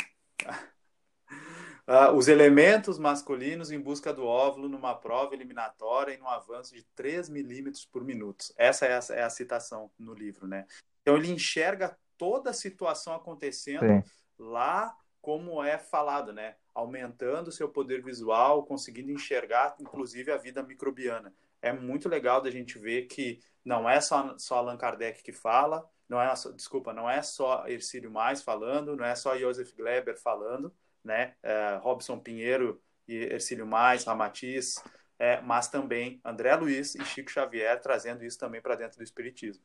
[1.91, 6.85] Uh, os elementos masculinos em busca do óvulo numa prova eliminatória em um avanço de
[6.95, 8.45] 3 milímetros por minuto.
[8.57, 10.67] Essa é a, é a, citação no livro, né?
[11.03, 14.05] Então ele enxerga toda a situação acontecendo Sim.
[14.39, 16.55] lá como é falado, né?
[16.75, 21.33] aumentando seu poder visual, conseguindo enxergar, inclusive, a vida microbiana.
[21.61, 25.89] É muito legal da gente ver que não é só, só Allan Kardec que fala,
[26.09, 30.73] não é, desculpa, não é só Ercílio Mais falando, não é só Joseph Gleber falando,
[31.05, 31.35] né?
[31.43, 34.77] É, Robson Pinheiro e Ercílio Mais, Ramatiz,
[35.19, 39.63] é, mas também André Luiz e Chico Xavier trazendo isso também para dentro do Espiritismo.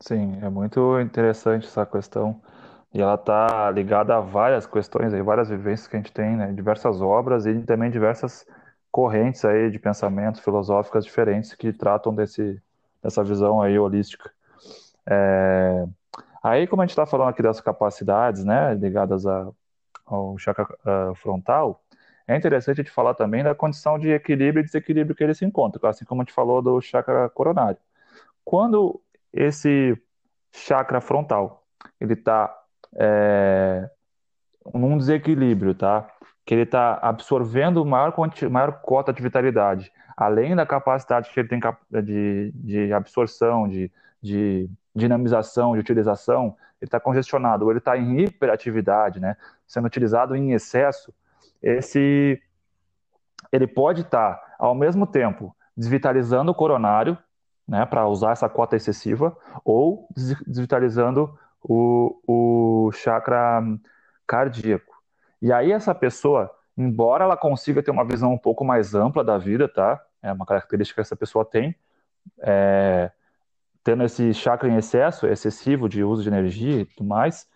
[0.00, 2.40] Sim, é muito interessante essa questão
[2.94, 6.52] e ela está ligada a várias questões, aí, várias vivências que a gente tem, né?
[6.52, 8.46] Diversas obras e também diversas
[8.90, 12.60] correntes aí de pensamentos filosóficas diferentes que tratam desse,
[13.02, 14.30] dessa visão aí holística.
[15.06, 15.86] É...
[16.48, 19.48] Aí, como a gente está falando aqui das capacidades, né, ligadas a,
[20.06, 21.82] ao chakra uh, frontal,
[22.26, 25.44] é interessante a gente falar também da condição de equilíbrio e desequilíbrio que ele se
[25.44, 27.78] encontra, assim como a gente falou do chakra coronário.
[28.44, 28.98] Quando
[29.32, 29.94] esse
[30.50, 31.66] chakra frontal
[32.00, 32.54] ele está
[32.96, 33.90] é,
[34.72, 36.08] num desequilíbrio, tá?
[36.46, 38.14] Que ele está absorvendo maior,
[38.50, 41.60] maior cota de vitalidade, além da capacidade que ele tem
[42.02, 43.92] de, de absorção, de,
[44.22, 49.36] de, dinamização, de utilização, ele está congestionado, ou ele está em hiperatividade, né,
[49.66, 51.12] sendo utilizado em excesso,
[51.62, 52.40] esse
[53.50, 57.16] ele pode estar, tá, ao mesmo tempo, desvitalizando o coronário,
[57.66, 60.08] né, para usar essa cota excessiva, ou
[60.46, 63.62] desvitalizando o, o chakra
[64.26, 64.96] cardíaco.
[65.40, 69.38] E aí essa pessoa, embora ela consiga ter uma visão um pouco mais ampla da
[69.38, 70.02] vida, tá?
[70.22, 71.74] É uma característica que essa pessoa tem,
[72.40, 73.10] é,
[73.88, 77.48] tendo esse chakra em excesso, excessivo de uso de energia e tudo mais,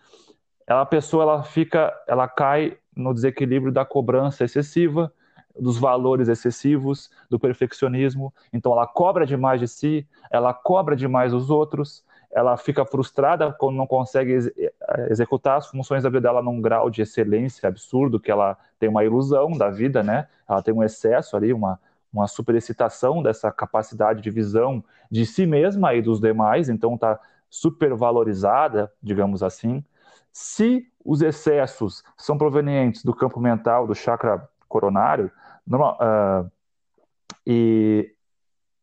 [0.65, 5.13] ela, a pessoa ela fica, ela cai no desequilíbrio da cobrança excessiva,
[5.55, 8.33] dos valores excessivos, do perfeccionismo.
[8.51, 13.75] Então ela cobra demais de si, ela cobra demais os outros, ela fica frustrada quando
[13.75, 14.73] não consegue ex eh,
[15.11, 19.03] executar as funções da vida dela num grau de excelência absurdo, que ela tem uma
[19.03, 20.27] ilusão da vida, né?
[20.49, 21.79] Ela tem um excesso ali, uma,
[22.13, 28.91] uma superexcitação dessa capacidade de visão de si mesma e dos demais, então está supervalorizada,
[29.01, 29.83] digamos assim.
[30.31, 35.31] Se os excessos são provenientes do campo mental, do chakra coronário,
[35.65, 36.51] normal, uh,
[37.45, 38.13] e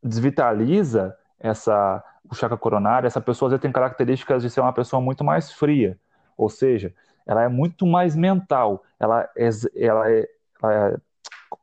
[0.02, 5.02] desvitaliza essa o chakra coronário, essa pessoa às vezes tem características de ser uma pessoa
[5.02, 5.98] muito mais fria,
[6.36, 6.94] ou seja,
[7.26, 10.28] ela é muito mais mental, ela, é, ela, é,
[10.62, 10.96] ela é,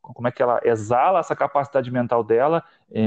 [0.02, 2.64] como é que ela exala essa capacidade mental dela,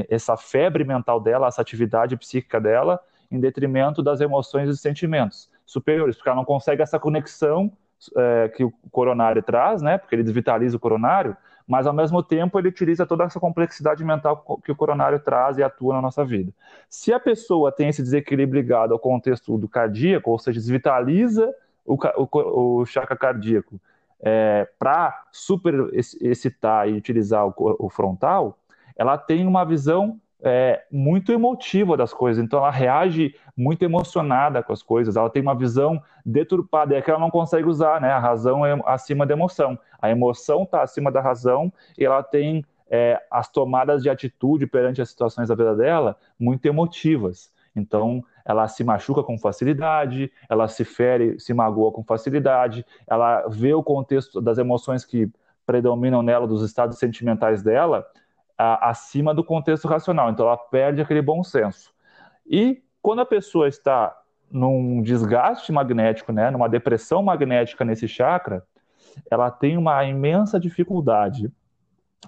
[0.09, 3.01] essa febre mental dela, essa atividade psíquica dela,
[3.31, 7.71] em detrimento das emoções e sentimentos superiores, porque ela não consegue essa conexão
[8.17, 9.99] é, que o coronário traz, né?
[9.99, 14.59] Porque ele desvitaliza o coronário, mas ao mesmo tempo ele utiliza toda essa complexidade mental
[14.65, 16.53] que o coronário traz e atua na nossa vida.
[16.89, 21.55] Se a pessoa tem esse desequilíbrio ligado ao contexto do cardíaco, ou seja, desvitaliza
[21.85, 23.81] o, o, o chakra cardíaco
[24.23, 28.59] é, para super excitar e utilizar o, o frontal,
[28.97, 34.73] ela tem uma visão é, muito emotiva das coisas, então ela reage muito emocionada com
[34.73, 38.11] as coisas, ela tem uma visão deturpada, é que ela não consegue usar, né?
[38.11, 42.65] A razão é acima da emoção, a emoção está acima da razão e ela tem
[42.91, 47.53] é, as tomadas de atitude perante as situações da vida dela muito emotivas.
[47.77, 53.73] Então, ela se machuca com facilidade, ela se fere, se magoa com facilidade, ela vê
[53.73, 55.31] o contexto das emoções que
[55.65, 58.05] predominam nela, dos estados sentimentais dela,
[58.59, 60.31] a, acima do contexto racional.
[60.31, 61.93] Então ela perde aquele bom senso.
[62.45, 64.17] E quando a pessoa está
[64.51, 68.65] num desgaste magnético, né, numa depressão magnética nesse chakra,
[69.31, 71.53] ela tem uma imensa dificuldade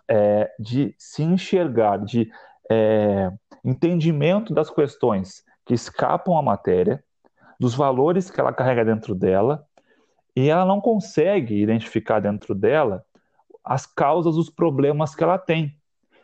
[0.07, 2.31] é, de se enxergar, de
[2.71, 3.29] é,
[3.65, 7.03] entendimento das questões que escapam à matéria,
[7.59, 9.67] dos valores que ela carrega dentro dela,
[10.37, 13.05] e ela não consegue identificar dentro dela
[13.65, 15.75] as causas dos problemas que ela tem.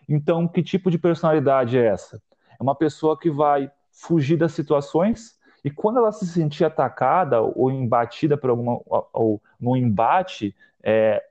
[0.07, 2.21] Então, que tipo de personalidade é essa?
[2.61, 7.71] É uma pessoa que vai fugir das situações e quando ela se sentir atacada ou
[7.71, 8.81] embatida por alguma
[9.13, 11.23] ou no embate é,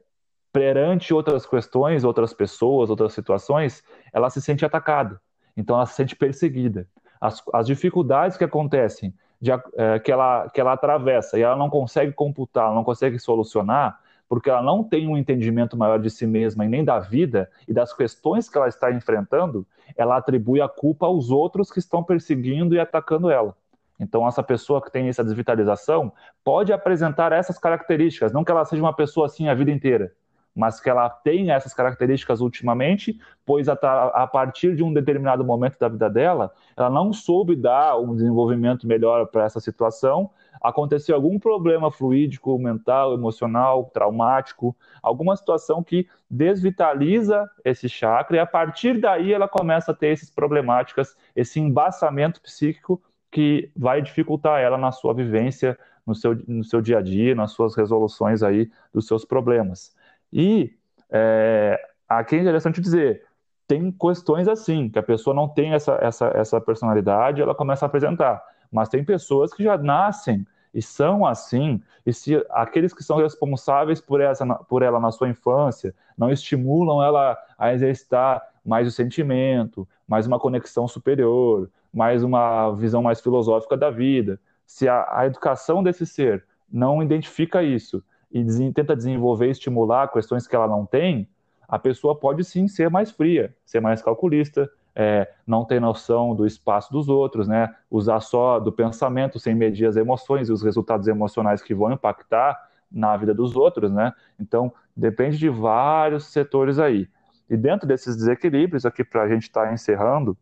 [0.51, 5.22] perante outras questões, outras pessoas, outras situações, ela se sente atacada.
[5.55, 6.88] Então ela se sente perseguida.
[7.20, 11.70] As, as dificuldades que acontecem, de, é, que, ela, que ela atravessa e ela não
[11.70, 16.65] consegue computar, não consegue solucionar, porque ela não tem um entendimento maior de si mesma
[16.65, 19.65] e nem da vida e das questões que ela está enfrentando,
[19.95, 23.55] ela atribui a culpa aos outros que estão perseguindo e atacando ela.
[23.99, 26.11] Então, essa pessoa que tem essa desvitalização
[26.43, 30.13] pode apresentar essas características, não que ela seja uma pessoa assim a vida inteira,
[30.57, 35.77] mas que ela tenha essas características ultimamente, pois a, a partir de um determinado momento
[35.79, 40.31] da vida dela, ela não soube dar um desenvolvimento melhor para essa situação
[40.61, 48.45] aconteceu algum problema fluídico, mental, emocional, traumático, alguma situação que desvitaliza esse chakra e a
[48.45, 53.01] partir daí ela começa a ter essas problemáticas, esse embaçamento psíquico
[53.31, 57.51] que vai dificultar ela na sua vivência, no seu, no seu dia a dia, nas
[57.51, 59.95] suas resoluções aí dos seus problemas.
[60.32, 60.73] E
[61.09, 63.23] é, aqui é interessante dizer,
[63.67, 67.88] tem questões assim, que a pessoa não tem essa, essa, essa personalidade, ela começa a
[67.88, 68.41] apresentar.
[68.71, 73.99] Mas tem pessoas que já nascem e são assim, e se aqueles que são responsáveis
[73.99, 79.88] por, essa, por ela na sua infância não estimulam ela a exercitar mais o sentimento,
[80.07, 85.82] mais uma conexão superior, mais uma visão mais filosófica da vida, se a, a educação
[85.82, 91.28] desse ser não identifica isso e des, tenta desenvolver estimular questões que ela não tem,
[91.67, 96.45] a pessoa pode sim ser mais fria, ser mais calculista, é, não ter noção do
[96.45, 97.75] espaço dos outros, né?
[97.91, 102.57] Usar só do pensamento sem medir as emoções e os resultados emocionais que vão impactar
[102.91, 104.13] na vida dos outros, né?
[104.39, 107.07] Então, depende de vários setores aí.
[107.49, 110.38] E dentro desses desequilíbrios, aqui para a gente estar tá encerrando,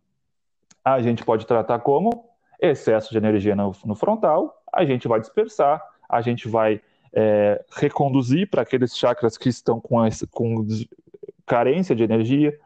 [0.83, 2.29] a gente pode tratar como
[2.59, 6.81] excesso de energia no, no frontal, a gente vai dispersar, a gente vai
[7.15, 9.97] é, reconduzir para aqueles chakras que estão com,
[10.31, 10.67] com
[11.45, 12.59] carência de energia.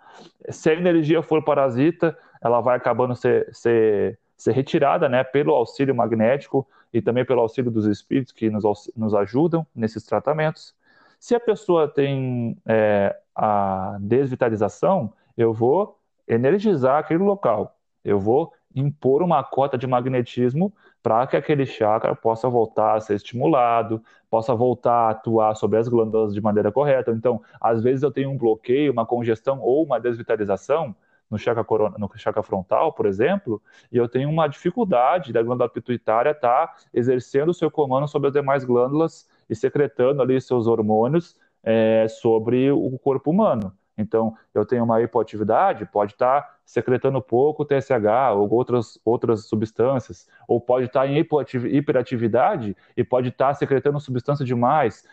[0.50, 5.94] Se a energia for parasita, ela vai acabando ser, ser, ser retirada né, pelo auxílio
[5.94, 10.74] magnético e também pelo auxílio dos espíritos que nos, nos ajudam nesses tratamentos.
[11.20, 19.22] Se a pessoa tem é, a desvitalização, eu vou energizar aquele local, eu vou impor
[19.22, 25.08] uma cota de magnetismo para que aquele chakra possa voltar a ser estimulado, possa voltar
[25.08, 27.12] a atuar sobre as glândulas de maneira correta.
[27.12, 30.96] Então, às vezes eu tenho um bloqueio, uma congestão ou uma desvitalização
[31.30, 35.70] no chakra, corona, no chakra frontal, por exemplo, e eu tenho uma dificuldade da glândula
[35.70, 40.66] pituitária estar tá exercendo o seu comando sobre as demais glândulas e secretando ali seus
[40.66, 43.72] hormônios é, sobre o corpo humano.
[43.98, 50.28] Então, eu tenho uma hipoatividade, pode estar tá secretando pouco TSH ou outras, outras substâncias,
[50.48, 55.04] ou pode estar tá em hiperatividade e pode estar tá secretando substância demais,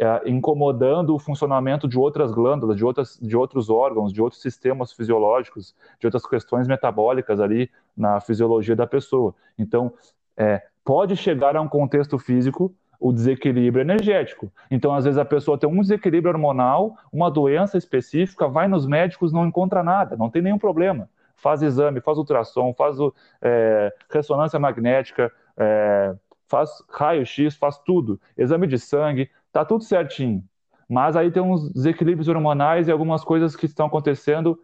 [0.00, 4.92] é, incomodando o funcionamento de outras glândulas, de, outras, de outros órgãos, de outros sistemas
[4.92, 9.32] fisiológicos, de outras questões metabólicas ali na fisiologia da pessoa.
[9.56, 9.92] Então,
[10.36, 14.50] é, pode chegar a um contexto físico o desequilíbrio energético.
[14.70, 19.32] Então, às vezes, a pessoa tem um desequilíbrio hormonal, uma doença específica, vai nos médicos,
[19.32, 21.08] não encontra nada, não tem nenhum problema.
[21.36, 22.96] Faz exame, faz ultrassom, faz
[23.42, 26.14] é, ressonância magnética, é,
[26.48, 30.42] faz raio-x, faz tudo, exame de sangue, tá tudo certinho.
[30.88, 34.58] Mas aí tem uns desequilíbrios hormonais e algumas coisas que estão acontecendo,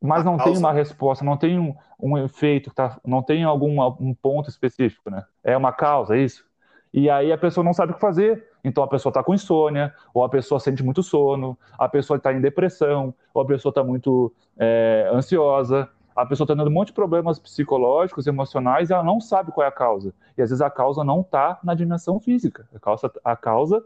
[0.00, 4.14] mas não tem uma resposta, não tem um, um efeito, tá, não tem algum um
[4.14, 5.24] ponto específico, né?
[5.42, 6.47] É uma causa, é isso?
[6.92, 8.46] E aí a pessoa não sabe o que fazer.
[8.64, 12.32] Então a pessoa está com insônia, ou a pessoa sente muito sono, a pessoa está
[12.32, 16.88] em depressão, ou a pessoa está muito é, ansiosa, a pessoa está tendo um monte
[16.88, 20.12] de problemas psicológicos, emocionais, e ela não sabe qual é a causa.
[20.36, 22.68] E às vezes a causa não está na dimensão física.
[22.74, 23.84] A causa a causa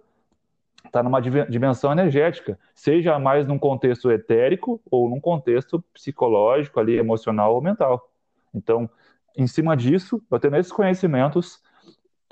[0.86, 7.54] está numa dimensão energética, seja mais num contexto etérico ou num contexto psicológico ali, emocional
[7.54, 8.10] ou mental.
[8.54, 8.88] Então,
[9.36, 11.62] em cima disso, eu tendo esses conhecimentos,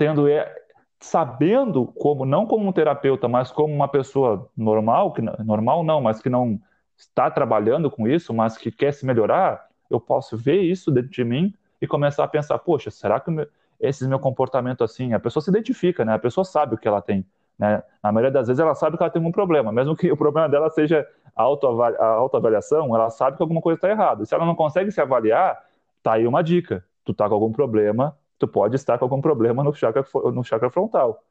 [0.01, 0.24] tendo
[0.98, 6.22] sabendo como não como um terapeuta, mas como uma pessoa normal, que normal não, mas
[6.22, 6.59] que não
[6.96, 11.22] está trabalhando com isso, mas que quer se melhorar, eu posso ver isso dentro de
[11.22, 13.46] mim e começar a pensar, poxa, será que meu,
[13.78, 16.14] esse meu comportamento assim, a pessoa se identifica, né?
[16.14, 17.22] A pessoa sabe o que ela tem,
[17.59, 17.82] né?
[18.03, 20.48] Na maioria das vezes ela sabe que ela tem um problema, mesmo que o problema
[20.48, 24.24] dela seja a autoavaliação, ela sabe que alguma coisa está errada.
[24.24, 25.62] Se ela não consegue se avaliar,
[26.03, 26.82] tá aí uma dica.
[27.05, 30.70] Tu tá com algum problema, tu pode estar com algum problema no chakra, no chakra
[30.70, 31.22] frontal.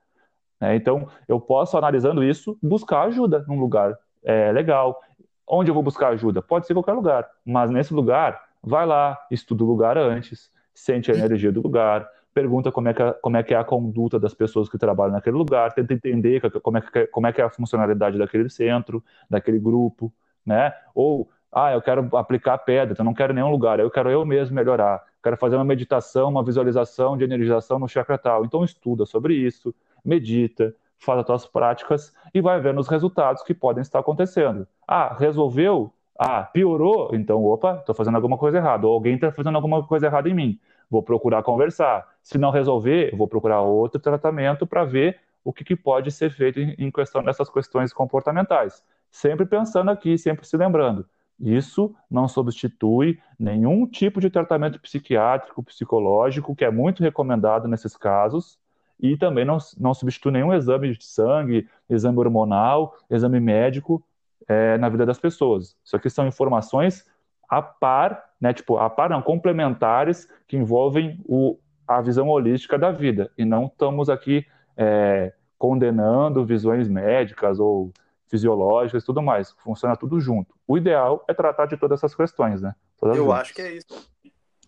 [0.62, 5.02] É, então, eu posso, analisando isso, buscar ajuda num lugar é, legal.
[5.48, 6.42] Onde eu vou buscar ajuda?
[6.42, 11.16] Pode ser qualquer lugar, mas nesse lugar, vai lá, estuda o lugar antes, sente a
[11.16, 14.36] energia do lugar, pergunta como é que é, como é, que é a conduta das
[14.36, 17.50] pessoas que trabalham naquele lugar, tenta entender como é, que, como é que é a
[17.50, 20.14] funcionalidade daquele centro, daquele grupo,
[20.46, 20.74] né?
[20.94, 24.56] Ou, ah, eu quero aplicar pedra, então não quero nenhum lugar, eu quero eu mesmo
[24.56, 28.46] melhorar quero fazer uma meditação, uma visualização de energização no chakra tal.
[28.46, 29.74] Então estuda sobre isso,
[30.04, 34.68] medita, faz as tuas práticas e vai vendo os resultados que podem estar acontecendo.
[34.88, 35.94] Ah, resolveu?
[36.18, 37.12] Ah, piorou?
[37.14, 38.86] Então, opa, estou fazendo alguma coisa errada.
[38.86, 40.60] Ou alguém está fazendo alguma coisa errada em mim.
[40.90, 42.06] Vou procurar conversar.
[42.22, 46.60] Se não resolver, vou procurar outro tratamento para ver o que, que, pode ser feito
[46.60, 48.84] em questão dessas questões comportamentais.
[49.10, 51.06] Sempre pensando aqui, sempre se lembrando.
[51.40, 58.60] Isso não substitui nenhum tipo de tratamento psiquiátrico, psicológico, que é muito recomendado nesses casos,
[59.00, 64.04] e também não, não substitui nenhum exame de sangue, exame hormonal, exame médico
[64.48, 65.78] é, na vida das pessoas.
[65.84, 67.06] Isso aqui são informações
[67.48, 71.58] a par, né, tipo, a par não, complementares, que envolvem o,
[71.88, 74.46] a visão holística da vida, e não estamos aqui
[74.76, 77.92] é, condenando visões médicas ou
[78.30, 79.52] fisiológicas e tudo mais.
[79.64, 80.56] Funciona tudo junto.
[80.68, 82.76] O ideal é tratar de todas essas questões, né?
[82.98, 83.42] Todas Eu juntas.
[83.42, 84.10] acho que é isso.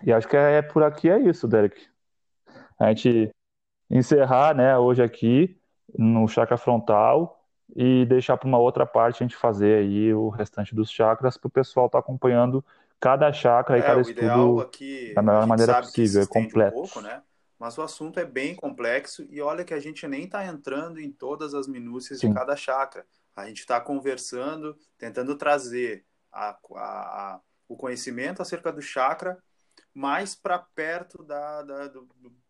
[0.04, 1.88] E acho que é, por aqui é isso, Derek.
[2.80, 3.32] A gente
[3.90, 5.58] encerrar, né, hoje aqui
[5.98, 10.74] no chakra frontal e deixar para uma outra parte a gente fazer aí o restante
[10.74, 12.64] dos chakras para o pessoal estar tá acompanhando
[13.00, 16.78] cada chakra e é, cada estudo aqui, da melhor maneira possível, é completo.
[16.78, 17.22] Um pouco, né?
[17.60, 21.12] Mas o assunto é bem complexo e olha que a gente nem está entrando em
[21.12, 22.30] todas as minúcias Sim.
[22.30, 23.06] de cada chakra.
[23.36, 29.42] A gente está conversando, tentando trazer a, a, a, o conhecimento acerca do chakra
[29.94, 32.08] mais para perto da, da, do,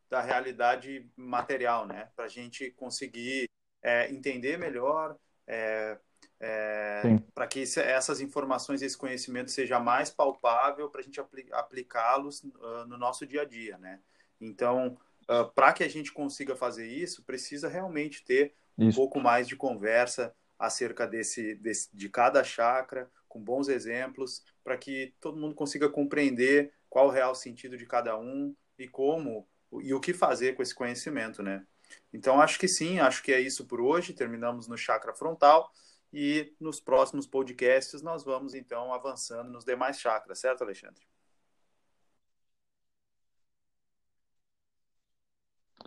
[0.10, 2.10] da realidade material, né?
[2.16, 3.50] Para a gente conseguir
[3.82, 5.18] é, entender melhor,
[5.48, 5.98] é,
[6.40, 7.02] é,
[7.34, 11.20] para que essas informações, esse conhecimento seja mais palpável para a gente
[11.52, 14.00] aplicá-los uh, no nosso dia a dia, né?
[14.40, 14.98] Então,
[15.30, 19.56] uh, para que a gente consiga fazer isso, precisa realmente ter um pouco mais de
[19.56, 25.90] conversa acerca desse, desse, de cada chakra, com bons exemplos, para que todo mundo consiga
[25.90, 29.48] compreender qual o real sentido de cada um e como
[29.82, 31.66] e o que fazer com esse conhecimento, né?
[32.14, 34.14] Então, acho que sim, acho que é isso por hoje.
[34.14, 35.72] Terminamos no chakra frontal
[36.14, 41.02] e nos próximos podcasts nós vamos então avançando nos demais chakras, certo, Alexandre?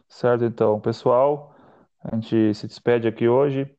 [0.08, 1.54] Certo, então, pessoal,
[2.02, 3.70] a gente se despede aqui hoje.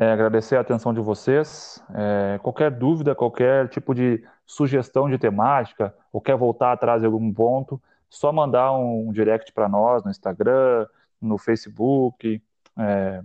[0.00, 1.82] É, agradecer a atenção de vocês.
[1.92, 7.34] É, qualquer dúvida, qualquer tipo de sugestão de temática, ou quer voltar atrás em algum
[7.34, 10.86] ponto, só mandar um direct para nós no Instagram,
[11.20, 12.40] no Facebook,
[12.78, 13.22] é,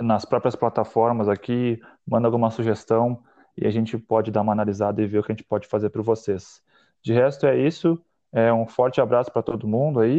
[0.00, 3.22] nas próprias plataformas aqui, manda alguma sugestão
[3.56, 5.90] e a gente pode dar uma analisada e ver o que a gente pode fazer
[5.90, 6.60] para vocês.
[7.00, 7.96] De resto é isso.
[8.32, 10.18] É um forte abraço para todo mundo aí.